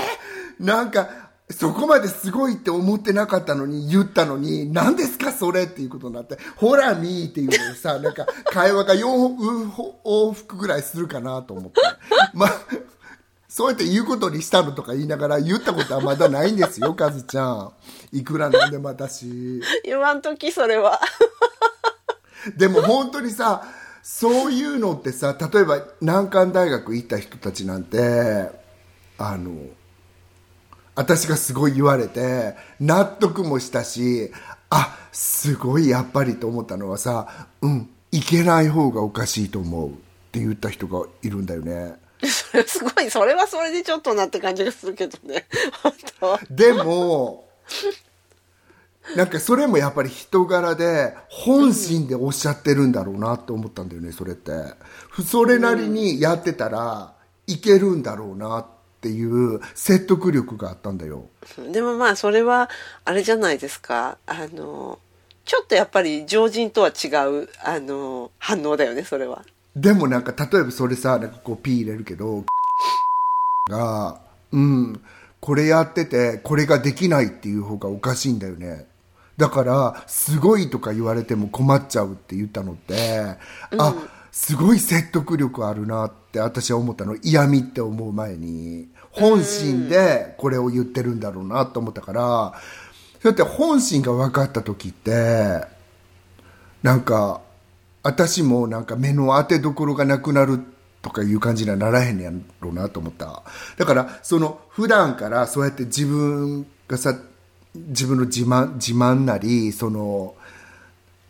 [0.61, 1.24] ー、なんか、
[1.55, 9.71] そこまですごいって思ってなかったのに、言ったのに、何ですかそれっていうことになって、ほらみーっていうのでさ、 なんか、会話が4
[10.05, 11.81] 往復ぐらいするかなと思って。
[12.35, 12.51] まあ、
[13.49, 17.73] そうやって言うことにしたのとか言いながら、言ったことはまだないんですよ、 カズちゃん。
[18.13, 19.63] いくらなんでも私。
[19.85, 21.01] 言わんときそれは。
[22.57, 23.63] でも本当にさ
[24.03, 28.51] そういうのってさ例えば難関大学行った人たちなんて
[29.17, 29.53] あの
[30.95, 34.31] 私がすごい言われて納得もしたし
[34.71, 39.93] あすごいやっぱりと思ったのはさうん行けない方がおかしいと思うっ
[40.31, 41.95] て言った人がいるんだよね。
[42.23, 45.47] それすごい、それはそれでちょっとなって感じがするけどね。
[45.83, 47.49] 本当でも
[49.17, 54.53] なんかそれもやっぱり人柄で本心でおっしゃってるんだろうなって思ったんだよねそれって。
[55.25, 57.15] それなりにやってたら
[57.47, 58.74] いけるんだろうなって
[59.09, 61.29] いう説得力があったんだよ。
[61.73, 62.71] でもまあそれは
[63.05, 64.19] あれじゃないですか。
[64.27, 64.99] あの
[65.45, 69.45] ちょっとやっぱり常人とは違うあの反応だよねそれは。
[69.77, 72.45] でもなんか例えばそれさなんかこうピー入れるけど
[73.71, 74.21] が
[74.53, 75.03] うん
[75.41, 78.87] これやっててこれができないっていう方がおかしいんだよね。
[79.37, 83.37] だからすごいとか言われても困っちゃうって言ったのって、
[83.77, 83.95] あ
[84.31, 87.17] すごい説得力あるなって私は思ったの。
[87.23, 92.55] 嫌味って思う前に本心でこれを言ってるんだろうなと思ったから
[93.23, 95.63] そうやって本心が分かった時って
[96.83, 97.41] なんか
[98.03, 100.61] 私もなんか目の当てどころがなくなる
[101.01, 103.43] とかいう感じにはならへんやろうなと思った。
[103.77, 107.17] だからその普段からそうやって自分がさ
[107.75, 110.35] 自分の自慢自慢なりその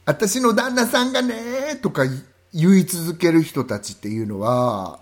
[0.04, 2.04] 私の旦那さんがねとか
[2.52, 5.00] 言い続ける人たちっていうのは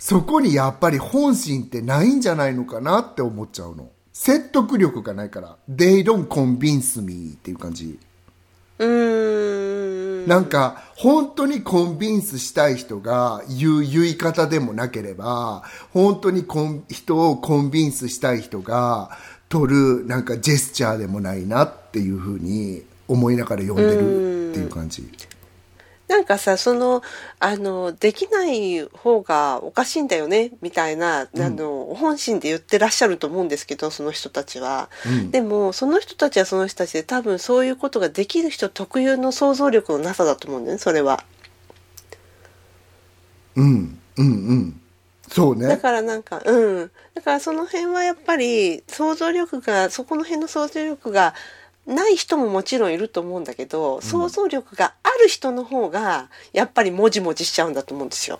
[0.00, 3.90] そこにやっぱり本心ってないんじゃないのかなって思っちゃうの。
[4.14, 5.56] 説得力がないから。
[5.70, 7.98] They don't convince me っていう感じ。
[8.78, 10.26] うーん。
[10.26, 25.02] なんか本当にコンビンスしたい人が言う言い方でもなければ本当にコン人をコンビンスしたい人が取るなんかジェスチャーでもないなっていうふうに思いながら読んでるっていう感じ
[26.10, 27.02] なんかさその
[27.38, 35.30] あのできない方がおかしいんだよねみたいな、あの本心で言ってらっしゃると思うんですけどその人たちは、うん。
[35.30, 41.22] でもその人たちはその人たちで多分そういうことができる人特有の想像力のなさだと思うんだよねそれは。
[43.54, 44.80] うんうんうん。
[45.28, 45.68] そうね。
[45.68, 46.90] だからなんかうん。
[47.14, 51.34] だからその辺はやっぱり想像力がそこの辺の想像力が
[51.86, 58.38] ない人ももちろんいると思うんだけど、想像力がある人の方がやっぱりもじもじしちゃうんだと思うんですよ。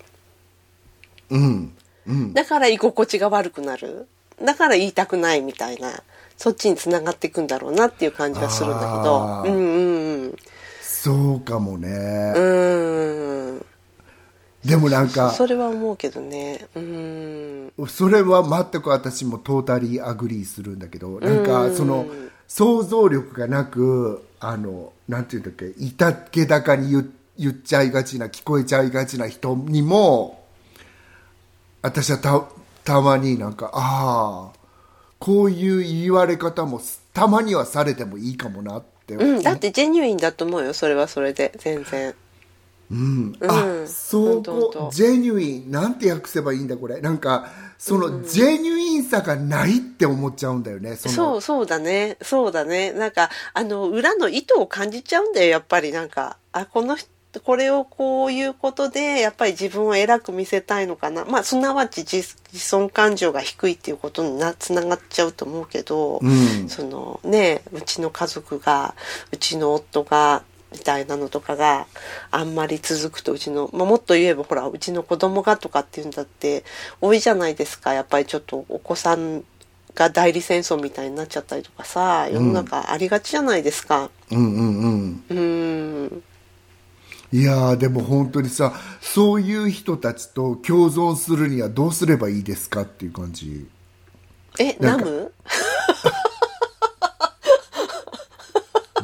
[1.30, 1.76] うん。
[2.06, 2.32] うん。
[2.32, 4.06] だから居心地が悪くなる。
[4.42, 6.02] だから言いたくないみたいな
[6.36, 8.90] そっちにつながっていくんだろうなっていう感じがするんだけど。
[8.92, 9.52] あー。
[9.52, 10.36] うんうん
[10.80, 11.88] そうかもね、
[12.36, 13.54] うん。
[13.54, 13.66] うん
[14.64, 16.66] でもなんかそれは思うけどね。
[16.74, 17.72] うん。
[17.88, 22.06] それは全く私も totally agree するんだけどなんかその
[22.50, 30.44] 想像力がなくあのなんていうんだっけいたけだかに言言っちゃいがちな聞こえちゃいがちな人にも
[31.80, 32.44] 私はた
[32.82, 34.58] たまになんかああ
[35.20, 36.80] こういう言われ方も
[37.14, 42.14] たまにはされてもいいかもなって、うん、だってジェニュインだと思うよそれはそれで全然。
[42.90, 43.50] うん、うん。
[43.50, 44.90] あそうこと。
[44.92, 47.00] ジェニュインなんて訳せばいいんだこれ。
[47.00, 47.46] なんか
[47.78, 51.14] そのジェニュインさがないって思っちゃうんだよねその。
[51.14, 52.16] そうそうだね。
[52.20, 52.92] そうだね。
[52.92, 55.92] なんかあの裏の意図を感じちゃうんだよやっぱり。
[55.92, 57.08] なんかあこの人
[57.44, 61.24] これをこういうことでやっぱり自分を偉く見せたいのかな。
[61.24, 62.16] まあすなわち自
[62.52, 66.68] 自尊感情が低いっていうことになつながっちゃうと思うけど、うん。
[66.68, 68.96] そのねうちの家族が
[69.30, 71.86] うちの夫がみたいなのとかが
[72.30, 76.64] あんまり続くとうちの、まあ、もっと言えばほらうちの子供がとかっていうんだって
[77.00, 77.92] 多いじゃないですか。
[77.92, 79.44] やっぱりちょっとお子さん
[79.94, 84.10] が代理戦争みたいになっちゃったりとかさ世の中ありがちじゃないですか。
[84.30, 85.24] うんうんうん。
[85.28, 86.22] うーん。
[87.32, 93.68] いやーでも本当にさそういう人たちと共存するにはどうすればいいですかっていう感じ。
[94.58, 95.32] えナム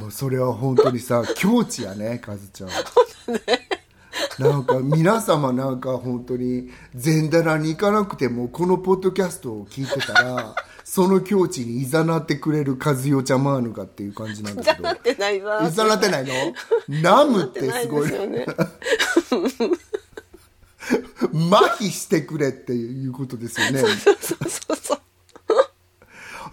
[0.01, 2.71] もうそれは本当にさ境地やねカズちゃん。
[4.39, 14.77] なんか皆様なんか本当に禅棚に行かなくてもこのポッドキャストを聞いてたら その境地にいざなってくれる和代ちゃまーぬかっていう感じなんだけど。
[14.77, 15.63] じゃなってないわ。
[15.69, 16.33] いざなってないの？
[17.03, 18.47] ナムってすごいよね。
[21.51, 23.81] 麻痺してくれっていうことですよね。
[23.81, 24.35] そうそ
[24.73, 24.99] うそう。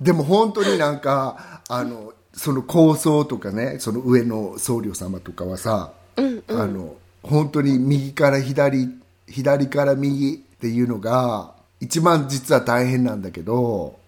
[0.02, 8.90] でも本当になんかあのその構想とかねその上の僧侶様とかはさ、あの本当に右から左
[9.28, 14.00] 左から右っていうのが一番実は大変なんだけど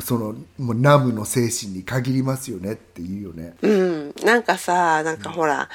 [0.00, 3.56] そのもうナムの精神に限りますよねっていうよね。
[3.60, 5.68] うん、なんかさなんかほら、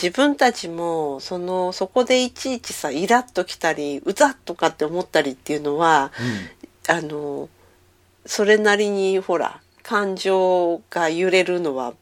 [0.00, 6.10] 自分たちもそのそこでいちいちさイラッときたりうざっとかって思ったりっていうのは、
[6.88, 7.48] あの
[8.26, 11.94] それなりにほら感情が揺れるのは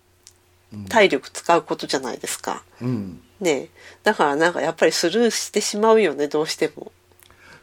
[0.91, 2.63] 体力使うことじゃないですか。
[2.83, 3.23] うん。
[3.41, 3.69] ね
[4.03, 6.93] だからなんかやっぱりスルーしてしまうよねどうしても。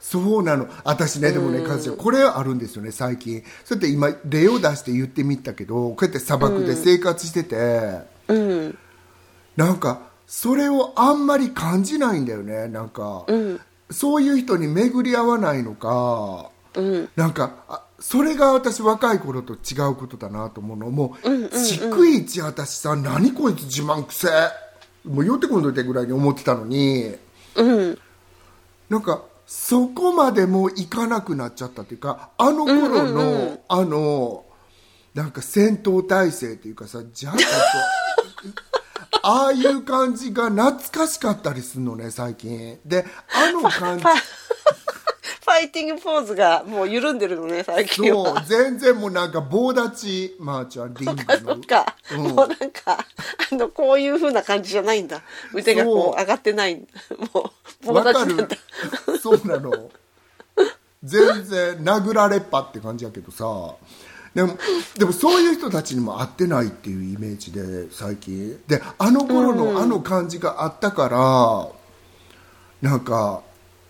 [0.00, 0.66] そうなの。
[0.82, 3.44] 私ねでもねカズちゃんこれあるんですよね最近。
[3.64, 8.78] そうやって今例を出して言ってみたけどこうやって砂漠で生活してて、うん。
[9.54, 12.66] なんかそれをあんまり感じないんだよね。
[12.66, 13.26] なんか、
[13.92, 16.50] そういう人に巡り合わないのか、
[17.14, 20.90] なんかあそれが私若い頃と違うことだなと思うの。
[20.90, 27.14] もう,、逐一私さ何こいつ自慢くせえもう寄ってこんといてぐらいに思ってたのに。
[27.54, 27.98] うん。
[28.90, 34.44] なんかそこまでもういかなくなっちゃったっていうかあの頃の、あの
[35.14, 37.34] なんか戦闘態勢っていうかさじゃあ
[39.22, 42.78] ああいう感じが懐かしかったりするのね最近。
[42.84, 44.04] であの感じ
[45.46, 48.34] ファイティングポーズがもう緩んでるのね最近そう。
[48.34, 48.42] は。
[48.42, 51.14] 全然もうなんか棒立ちまー、ちゃんリング。
[51.14, 52.22] のそっか、うん。
[52.34, 52.98] もうなんか
[53.52, 55.22] あのこういう風な感じじゃないんだ。
[55.54, 56.14] 腕がこそう。
[56.14, 56.74] う上がってない。
[57.32, 57.52] も
[57.84, 58.56] う棒わかる立ちなんだ。
[59.22, 59.90] そうなの。
[61.04, 63.76] 全然殴られっぱって感じやけどさ。
[64.34, 64.58] でも
[64.98, 68.60] でもそういう人たちにも会ってないっていうイメージで最近。
[68.66, 71.08] であの頃のあの感じがあったか
[72.82, 73.42] ら、なんか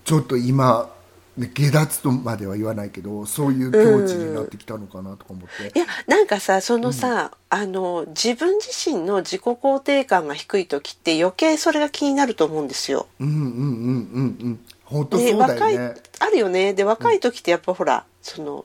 [0.05, 0.96] ちょっと今ね
[1.39, 13.07] 下脱とまでは言わないけどそういう境地になってきたのかなとか思って、いやなんかさそのさ、あの自分自身の自己肯定感が低い時って余計それが気になると思うんですよ。
[13.21, 14.61] うんうんうんうんうん。
[14.85, 16.73] 本当でそうだ若いよねあるよね。
[16.73, 18.65] で若い時ってやっぱほら、その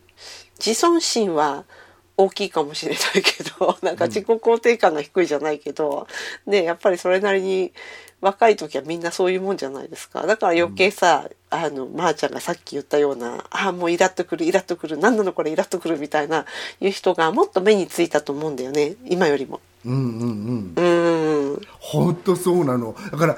[0.58, 1.66] 自尊心は
[2.22, 6.08] 大きいかもしれないけど なんか自己肯定感が低いじゃないけど、
[6.46, 7.74] ねやっぱりそれなりに
[8.22, 10.28] 若い時はみんなそういうもんじゃないですか。
[10.28, 16.46] だから余計さ、あのまー、ちゃんがさっき言ったような「ああもうイラッとくるイラッとくる何なのこれイラッとくる」みたいな
[16.80, 19.60] いう人がもっと目についたと思うんだよね今よりも。
[19.86, 20.74] うんうんうん。
[20.76, 21.62] うーん。
[21.80, 22.96] 本当そうなの。
[23.12, 23.38] だから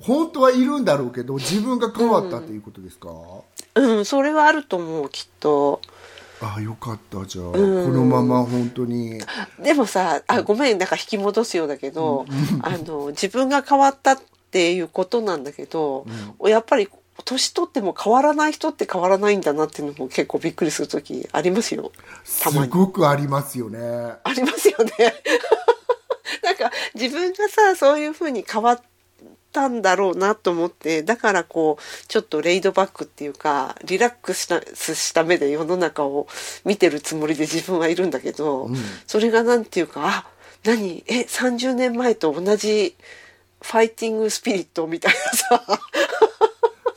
[0.00, 3.08] 本当はいるんだろうけど自分が変わったっていうことですか、
[3.74, 5.80] うん、それはあると思うきっと。
[6.40, 9.20] ああよかったじゃあ、このまま本当に。
[9.58, 12.26] でもさあごめんなんか引き戻すようだけど、
[12.62, 14.18] あの自分が変わったっ
[14.50, 16.06] ていうことなんだけど、
[16.44, 16.88] やっぱり
[17.24, 21.92] 年取っても変わらない人って変わらないんだなっていうのも結構びっくりする時ありますよ。
[22.42, 22.68] たますに。
[22.68, 23.78] ごくありますよね。
[23.78, 24.92] ありますよね。
[26.42, 28.80] なんか自分がさそういう風に変わっ
[29.54, 34.60] たんだろうなと思ってだからこうちょっとレイドバックっていうかリラックスした
[34.94, 36.26] した目で世の中を
[36.64, 38.68] 見てるつもりで自分はいるんだけど、
[39.06, 40.26] それがなんていうかあ
[40.64, 41.04] 何？
[41.06, 42.96] え30年前と同じ
[43.62, 45.80] ファイティングスピリットみたいなさ。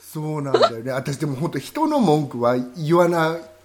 [0.00, 0.90] そうなんだよね。
[0.90, 3.57] 私でも本当人の文句は言わない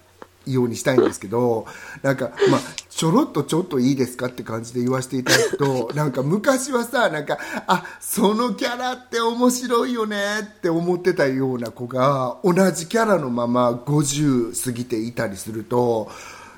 [0.46, 1.66] ようにしたいんですけど
[2.02, 16.10] なんかまあちょろっとちょっといいですかって感じで言わせていただくと なんか昔はさなんかあそのキャラって面白いよねって思ってたような子が同じキャラのまま50過ぎていたりすると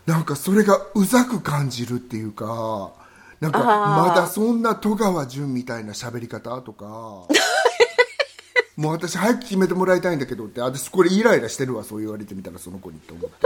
[0.07, 2.93] なんかそれがうざく感じるっていうか
[3.41, 7.25] なんかまだそんな戸川純みたいな喋り方とか。
[8.77, 13.37] もう私早く決めてもらいたいんだけどって私これイライラしてるわそう言われてみたらその子にと思って。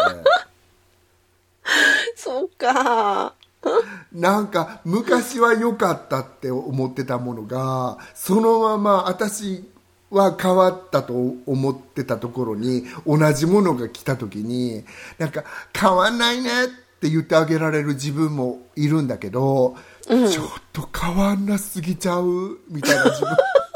[2.17, 3.35] そうか。
[4.13, 9.69] なんか昔は良かったって思ってたものがそのまま私
[10.11, 11.15] は変わったと
[11.47, 14.85] 思ってたところに同じものが来た時に
[15.19, 16.67] なんか変わんないねっ
[17.01, 19.77] て言ってあげられる自分もいるんだけど、
[20.09, 23.37] うん、ちょっと変わんなすぎちゃうみたいな自分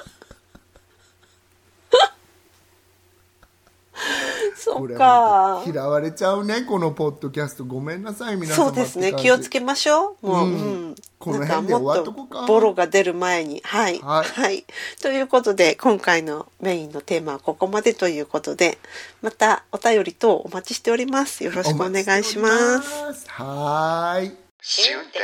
[4.64, 5.62] そっか。
[5.66, 7.64] 嫌われちゃうねこのポッドキャスト。
[7.66, 9.12] ごめんなさい皆さんそうですね。
[9.12, 10.26] 気をつけましょう。
[10.26, 10.56] もう、うん、う
[10.92, 12.46] ん、この辺で終わっとこうか。
[12.46, 13.60] ボロが出る前に。
[13.62, 14.64] はい、はい、はい、
[15.02, 18.78] ということで今回のメインのテーマはここまでということで
[19.20, 21.44] またお便り等お待ちしております。
[21.44, 22.48] よろしくお願いしま
[22.80, 23.28] す。
[23.28, 24.32] はい。
[24.62, 25.18] 試運転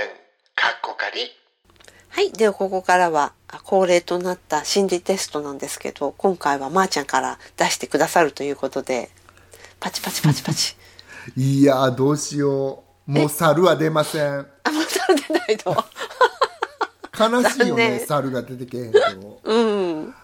[0.54, 1.30] かっこかり。
[2.10, 2.32] はい。
[2.32, 3.32] では、ここからは
[3.64, 9.10] 恒例となった心理テストなんですけど、今回はまーちゃんから出してくださるということで、
[9.80, 10.76] パチパチパチパチ。
[11.36, 13.10] いやどうしよう。
[13.10, 14.46] もう猿は出ません。
[14.62, 15.84] あ、もう猿出ないと。
[17.18, 19.40] 悲しいよね、猿が出てけへんと。
[19.42, 20.14] うん。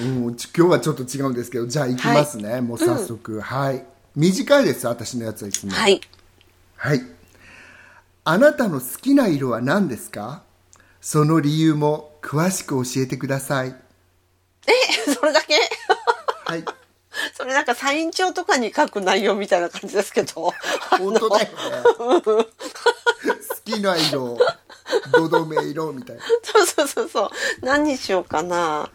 [0.00, 3.84] うん、今日はちょっと違うんですけど、じゃあ行きますね、はい、もう早速、うん、はい。
[4.16, 5.72] 短いです、私のやつはいつも。
[5.72, 6.00] はい。
[6.76, 7.02] はい。
[8.24, 10.42] あなたの好きな色は何ですか？
[11.00, 13.74] その理由も詳しく教えてください。
[14.66, 15.54] え、それだけ？
[16.46, 16.64] はい。
[17.42, 20.52] それなんかサイン帳とかに書く内容みたいな感じですけど。
[20.96, 21.52] 本当だよね。
[22.22, 22.44] 好
[23.64, 24.38] きな色、
[25.12, 26.22] どどめ色みたいな。
[26.44, 27.30] そうそうそうそう。
[27.62, 28.90] 何にしようかな。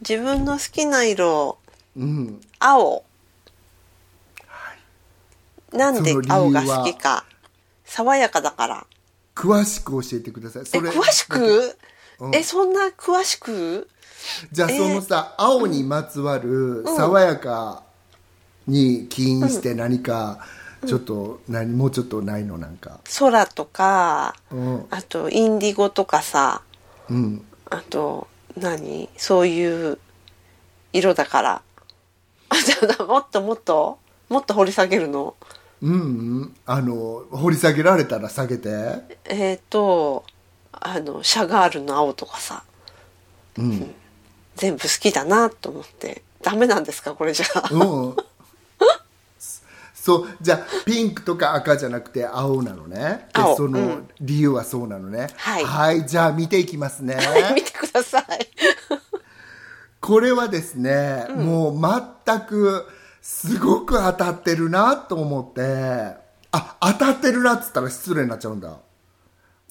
[0.00, 1.58] 自分の好きな色、
[1.94, 3.04] うん、青。
[4.46, 4.72] は
[5.74, 7.26] い、なんで青が好きか。
[7.84, 8.86] 爽やかだから。
[9.34, 10.66] 詳しく教えてください。
[10.66, 11.76] それ詳しく、
[12.20, 13.86] うん、え、そんな詳しく？
[14.50, 17.82] じゃあそのさ、えー、青にまつわる爽やか
[18.66, 20.40] に起因して何か、
[20.86, 23.00] ちょっと何もうちょっとないのなんか。
[23.18, 26.62] 空とか、うん、あとインディゴとかさ、
[27.08, 29.08] うん、あと何？
[29.16, 29.98] そういう
[30.92, 31.62] 色だから。
[32.48, 33.98] あじゃあもっともっと
[34.28, 35.34] もっと掘り下げるの？
[35.80, 35.96] うん、う
[36.44, 38.68] ん、あの掘り下げられたら下げて。
[39.24, 40.24] えっ、ー、と
[40.72, 42.64] あのシャガールの青とかさ、
[43.56, 43.94] うん、
[44.62, 46.22] 全部好きだなと思って。
[46.40, 47.14] ダメなんですか？
[47.14, 48.16] これじゃあ、うん、
[49.92, 53.28] そうじゃあピンクとか赤じゃなくて青なのね。
[53.34, 57.16] でその理由はそうなのね、うん、はい、はい、じゃあ見ていきますね。
[57.56, 58.24] 見てください。
[60.00, 61.80] これはですね、うん、もう
[62.26, 62.86] 全く
[63.20, 66.22] すごく当たってるなと思って。
[66.54, 68.76] あ当たってるなっつったら失礼になっちゃうんだ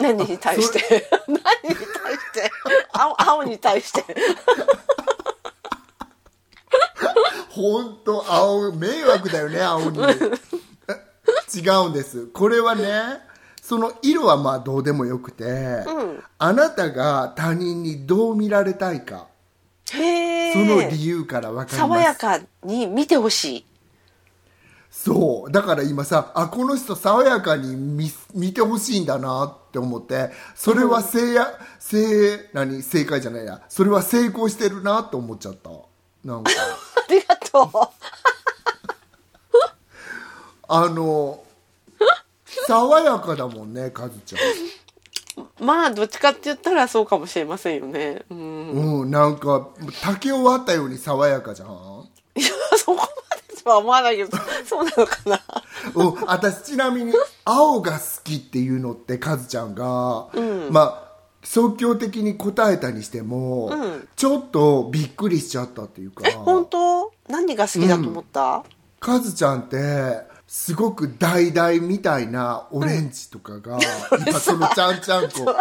[0.01, 1.09] 何に対して？
[1.27, 2.51] 何に対して？
[2.91, 4.03] 青青に対して。
[7.49, 9.99] 本当青迷惑だよね青に。
[11.53, 12.27] 違うんです。
[12.27, 13.19] これはね
[13.61, 19.27] その色はまあどうでもよくて、うん、あなたが他人にどう見られたいか。
[19.91, 21.77] へその理由から分かります。
[21.77, 23.65] 爽やかに見てほしい
[25.03, 25.51] そう。
[25.51, 32.83] だから今さあこの人爽やかに見見てほしいんだなって思ってそれは正や、うん、正何？
[32.83, 33.63] 正解じゃないや。
[33.67, 35.71] それは成功してるなって思っちゃった。
[36.23, 36.51] なんか。
[37.09, 37.69] ありがとう。
[40.69, 41.43] あの
[42.67, 44.41] 爽やかだもんねカズちゃん。
[45.65, 48.23] まあどっちかって言ったらそうかもしれませんよね。
[48.29, 49.69] うん、うん、なんか
[50.03, 52.07] 竹を割ったように爽やかじゃん。
[52.35, 53.10] いやそこ
[53.63, 55.41] とは思わないけど そうなのかな？
[55.95, 56.13] うん。
[56.25, 57.13] 私ちなみに
[57.45, 61.11] 青が好きっていうのってカズちゃんが、うん、まあ
[61.43, 66.27] 即興的に答えたにしても、うん、ちょっとびっくりしちゃったっていうか。
[66.27, 67.11] え本当？
[67.27, 68.63] 何が好きだと思った、うん、
[68.99, 73.81] カズちゃんってすごく橙みたいなオレンジとかが、うん、
[74.27, 75.55] 今そのちゃんちゃんこ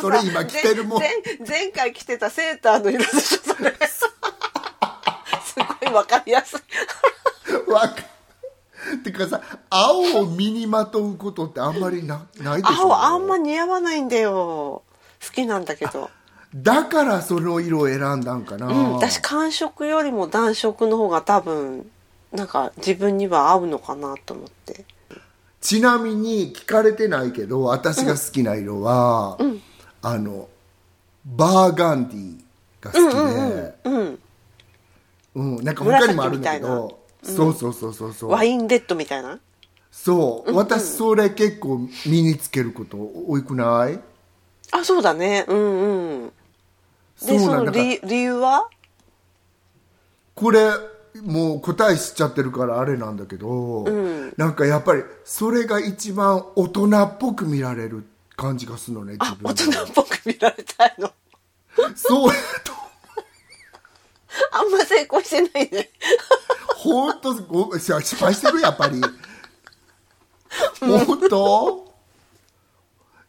[0.00, 1.02] それ今着てるもん。
[1.46, 3.72] 前回着てたセーターの色でしょそれ
[5.86, 6.60] いわかりやすい。
[7.70, 7.94] わか
[9.02, 12.82] てかさ青を身にまとうことってあんまりなないでしょ。
[12.82, 14.32] 青あんま似合わないんだよ。
[14.32, 16.10] 好きなんだけど。
[16.54, 21.90] だからその色を選んだんかな、うん、私寒色よりも暖色の方が多分
[22.32, 24.84] なんか自分には合うのかなと思って。
[25.60, 29.36] ちなみに聞かれてないけど私が好きな色は、
[30.00, 30.48] あの
[31.24, 32.40] バーガンディ
[32.80, 33.14] が好き
[33.44, 33.74] で。
[33.84, 34.18] うんうん、
[35.36, 38.30] なんか他にもあるんだけど、そうそうそうそうそう。
[38.30, 39.38] ワインレッドみたいな？
[39.90, 44.00] そう、私それ結構身につけること多くない？
[44.72, 45.44] あそうだね。
[45.46, 46.32] うんうん。
[47.26, 48.68] でその理理由は？
[50.34, 50.70] これ
[51.22, 53.86] もう答え知っちゃってるからあれなんだけど、
[54.36, 58.04] なんかやっぱりそれが一番大人っぽく見られる
[58.36, 61.10] 感じがするのね自あ分大人っぽく見られたいの？
[61.94, 62.34] そうや
[62.64, 62.72] と
[64.96, 65.90] 成功してないね。
[66.76, 69.00] 本当ご失敗してるやっぱり。
[70.80, 71.86] 本当？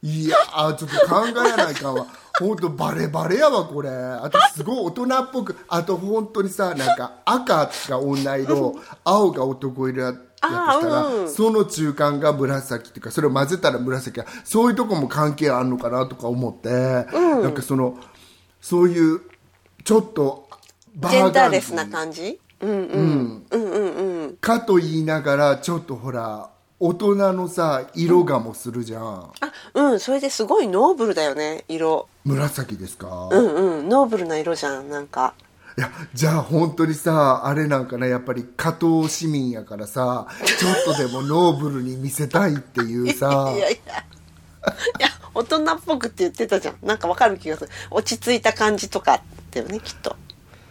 [0.03, 2.05] いやーちょっと考えないかんわ。
[2.39, 3.89] 本当バレバレやわこれ。
[3.89, 14.27] 私すごい大人っぽくあと本当にさなんか赤が女色青が男色ややとしたら、うんその中間が紫っていうかそれを混ぜたら紫や。
[14.43, 17.97] そういうとこも関係あるのかなとか思って、なんかその
[18.61, 19.21] そういう
[19.83, 20.46] ちょっとバ
[20.97, 22.39] ジェンダーレスな感じ？
[22.61, 22.69] うん。
[22.69, 24.37] うん、うんうんうん。
[24.37, 29.99] かと言いながらちょっとほら大人のさ色香もするじゃん、あうん。
[29.99, 32.07] それですごいノーブルだよね色。
[32.23, 33.89] 紫ですか、いうんうん。
[33.89, 35.33] ノーブルな色じゃんなんか。
[35.75, 43.53] やじゃあ本当にさあれなんかなやっぱり下等市民やからさちょっとでもノーブルに見せたいっていうさ。
[43.55, 43.93] いやいや。
[44.99, 46.77] いや大人っぽくって言ってたじゃん。
[46.81, 47.69] なんかわかる気がする。
[47.91, 49.21] 落ち着いた感じとか
[49.51, 50.15] だよねきっと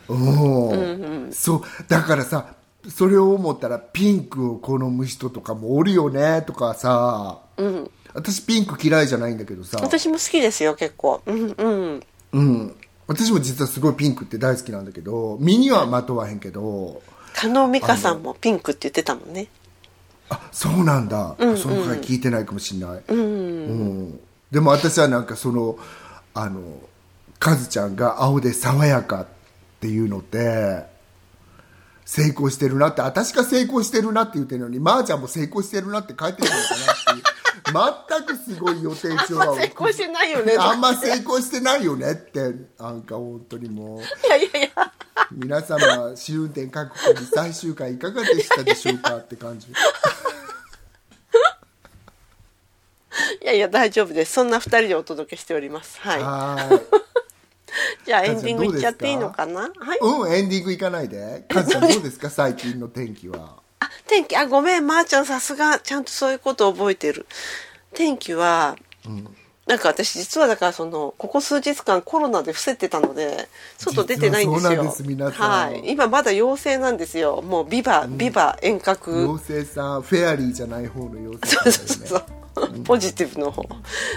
[0.08, 1.32] うん。
[1.32, 1.62] そう。
[1.88, 2.54] だからさ
[2.88, 7.40] それを思ったらピンクを好む人とかもおるよねとかさ、
[8.14, 9.78] 私ピンク嫌いじゃないんだけどさ。
[9.82, 11.20] 私も好きですよ結構。
[11.26, 12.02] うんうん。
[12.32, 12.76] うん。
[13.08, 17.02] 私も実はすごいピンクって大好きなんだけど身にはまとわへんけど
[17.34, 19.48] 加納美香さんもピンクって言ってたもんね。
[20.28, 24.18] あそうなんだ、その回聞いてないかもしれない、うん。
[24.50, 25.78] でも私はなんかその
[26.34, 26.60] あの
[27.38, 29.35] カズちゃんが青で爽やかって
[29.84, 30.84] いうのって
[32.04, 37.36] 成功してるなって私が成功してるなって言ってるのにまー、ちゃんも成功してるなって書いてるのかなっていう。
[37.66, 40.54] 全くすごい予定調和を成功してないよね。
[40.58, 42.54] あんま成功してないよねって。
[42.78, 44.92] なんか本当にもういやいやいや
[45.32, 49.66] 皆様試運転各国最終回いかがでしたでしょうかって感じ。
[53.42, 54.34] いやいや大丈夫です。
[54.34, 55.98] そんな二人でお届けしております。
[56.00, 56.22] はい。
[56.22, 56.80] はーい
[58.06, 59.60] じゃあエンディングいっちゃっていいのかな？
[59.60, 59.98] はい。
[60.00, 61.44] うんエンディングいかないで。
[61.48, 62.28] カズちゃんどうですか？
[62.30, 63.56] 最近の天気は。
[63.80, 67.26] あ天気あごめんまー、ちゃんさすがちゃんとそういうこと覚えてる。
[67.94, 68.76] 天気は、
[69.66, 73.48] なんか私実はだからそのここ数日間コロナで伏せてたので
[73.78, 74.70] 外出てないんですよ。
[74.70, 75.50] そうなんです皆さん。
[75.50, 75.82] はい。
[75.90, 77.42] 今まだ陽性なんですよ。
[77.42, 79.10] もうビバ、ビバ遠隔。
[79.24, 82.16] 妖精さんフェアリーじゃない方の妖精そうそうそ
[82.68, 83.62] うね、ポジティブの方。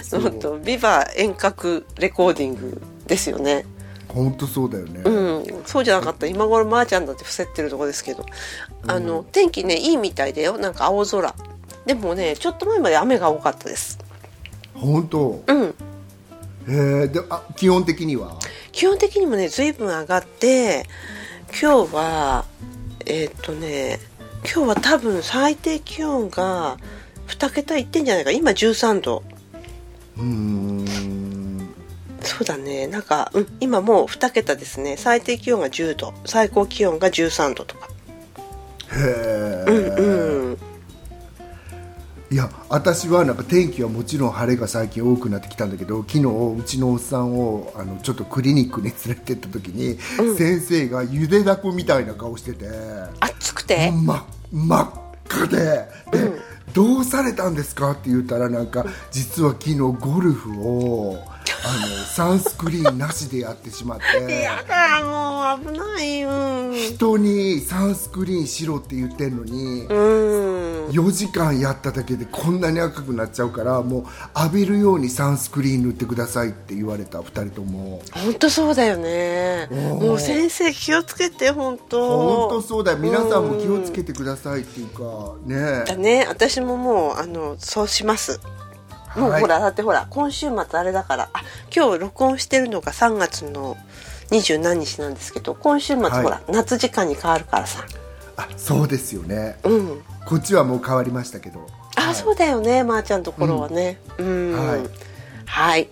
[0.03, 0.21] そう。
[0.21, 3.65] ほんとビバ遠隔レコーディングですよね。
[4.07, 6.25] 本当そうだよね、うん、そうじゃなかった。
[6.25, 8.25] 今頃まーちゃんだって伏せってるとこですけど。
[8.87, 10.57] あの、天気ねいいみたいだよ。
[10.57, 11.35] なんか青空。
[11.85, 13.99] でもねちょっと前まで雨が多かったです。
[14.73, 15.43] 本当？
[15.45, 15.75] うん。
[16.67, 18.37] へえであ基本的には？
[18.71, 20.85] 基本的にもね随分上がって
[21.49, 22.45] 今日は
[23.05, 23.99] えーっとね
[24.43, 26.77] 今日は多分最低気温が
[27.27, 28.31] 2桁いってんじゃないか。
[28.31, 29.23] 今13度。
[30.17, 30.85] うーん
[32.29, 32.85] そうだね。
[32.85, 34.97] なんか、うん、今もう2桁ですね。
[34.97, 36.13] 最低気温が10度。
[36.25, 37.89] 最高気温が13度とか。
[38.91, 40.57] へえ、うん
[42.31, 46.25] いや私はなんか天気はもちろん晴れが最近多くなってきたんだけど昨日
[46.59, 49.97] うちのおっさんをあのちょっとクリニックに連れてった時に、
[50.37, 52.67] 先生がゆでだこみたいな顔してて
[53.19, 53.89] 暑くて？
[53.91, 54.91] 真真っ
[55.25, 55.57] 赤で。
[56.11, 56.31] で、
[56.71, 57.93] どうされたんですか？
[57.93, 61.17] って言ったらなんか実は昨日ゴルフを
[61.63, 64.41] あのサンスクリーンなしでやってしまって。
[64.41, 70.87] やだもう危ないうん人にサンスクリーンしろって言ってんのに、うん。
[70.89, 74.03] 4時間やっただけでこんなに赤くなっちゃうからもう
[74.39, 78.01] 浴びるようにサンスクリーン塗ってくださいって言われた2人とも。
[78.11, 79.67] 本当そうだよね。
[79.71, 82.47] もう先生気をつけて本当。
[82.47, 82.97] 本当そうだよ。
[82.97, 85.83] 皆さんも気をつけてくださいっていうかね。
[85.85, 86.25] だね。
[86.27, 88.39] 私ももうあのそうします
[89.15, 89.41] もうはい。
[89.41, 91.41] ほらだってほら今週末あれだからあ
[91.75, 93.77] 今日録音してるのが3月の
[94.31, 96.23] 二十何日なんですけど今週末、はい。
[96.23, 97.85] ほら夏時間に変わるからさ。
[98.37, 99.59] あそうですよね。
[99.63, 100.01] うん。
[100.25, 101.67] こっちはもう変わりましたけど。
[101.95, 103.99] あ、そうだよねまー、ちゃんところはね。
[104.17, 104.53] うん。
[104.53, 104.79] はい
[105.45, 105.89] はい。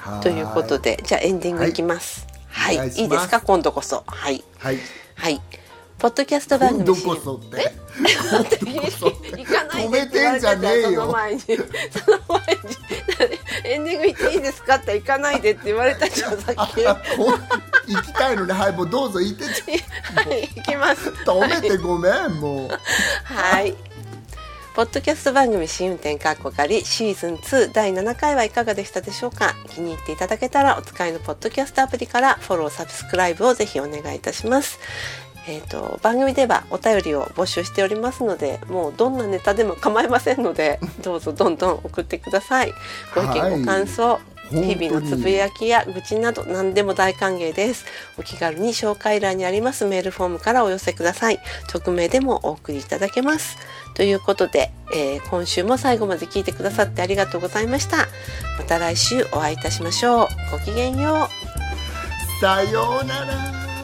[0.00, 0.20] はい。
[0.20, 2.26] ということでじゃあエンディングいきます。
[2.48, 3.02] はい、い、お願いします。
[3.02, 4.02] いですか今度こそ。
[4.06, 4.44] はい。
[4.58, 4.78] はい。
[5.14, 5.40] はい
[5.98, 6.84] ポッドキャスト番組。
[6.84, 7.72] 今度こそって。
[9.36, 11.58] 行かない止めてんじゃねえたじゃんそのよ前にその
[12.28, 12.40] 前
[13.24, 16.82] にエンディング行っていいですかって行かないでって言われたじゃんさっき。
[17.88, 19.44] 行きたいのにはいもうどうぞ行って。
[19.46, 21.08] ちょい行きます。
[21.08, 22.68] 止めてごめんもう。
[23.24, 23.74] はい。
[24.74, 29.54] ポッドキャスト番組試運転かっこかりシーズン2第7回はいかがでしたでしょうか？
[29.70, 34.78] 気に入っていただけたらお使いのポッドキャストアプリからフォローサブスクライブをぜひお願いいたします。
[35.48, 42.74] えー、と番組ではお便りを募集しておりますのでもうどんなネタでも構いませんので どうぞどんどん送ってください。
[43.14, 43.60] ご意見、はい。
[43.60, 44.18] ご感想
[44.50, 47.84] 日々のつぶやきや愚痴など何でも大歓迎です。
[48.16, 51.40] お気軽に紹介欄にありますメールフォームからお寄せください。
[51.68, 53.56] 匿名でもお送りいただけます。
[53.94, 58.08] ということで、えー今週も最後まで聞いてくださってありがとうございました。
[58.58, 60.28] また来週お会いいたしましょう。
[60.52, 62.40] ごきげんよう。
[62.40, 63.75] さようなら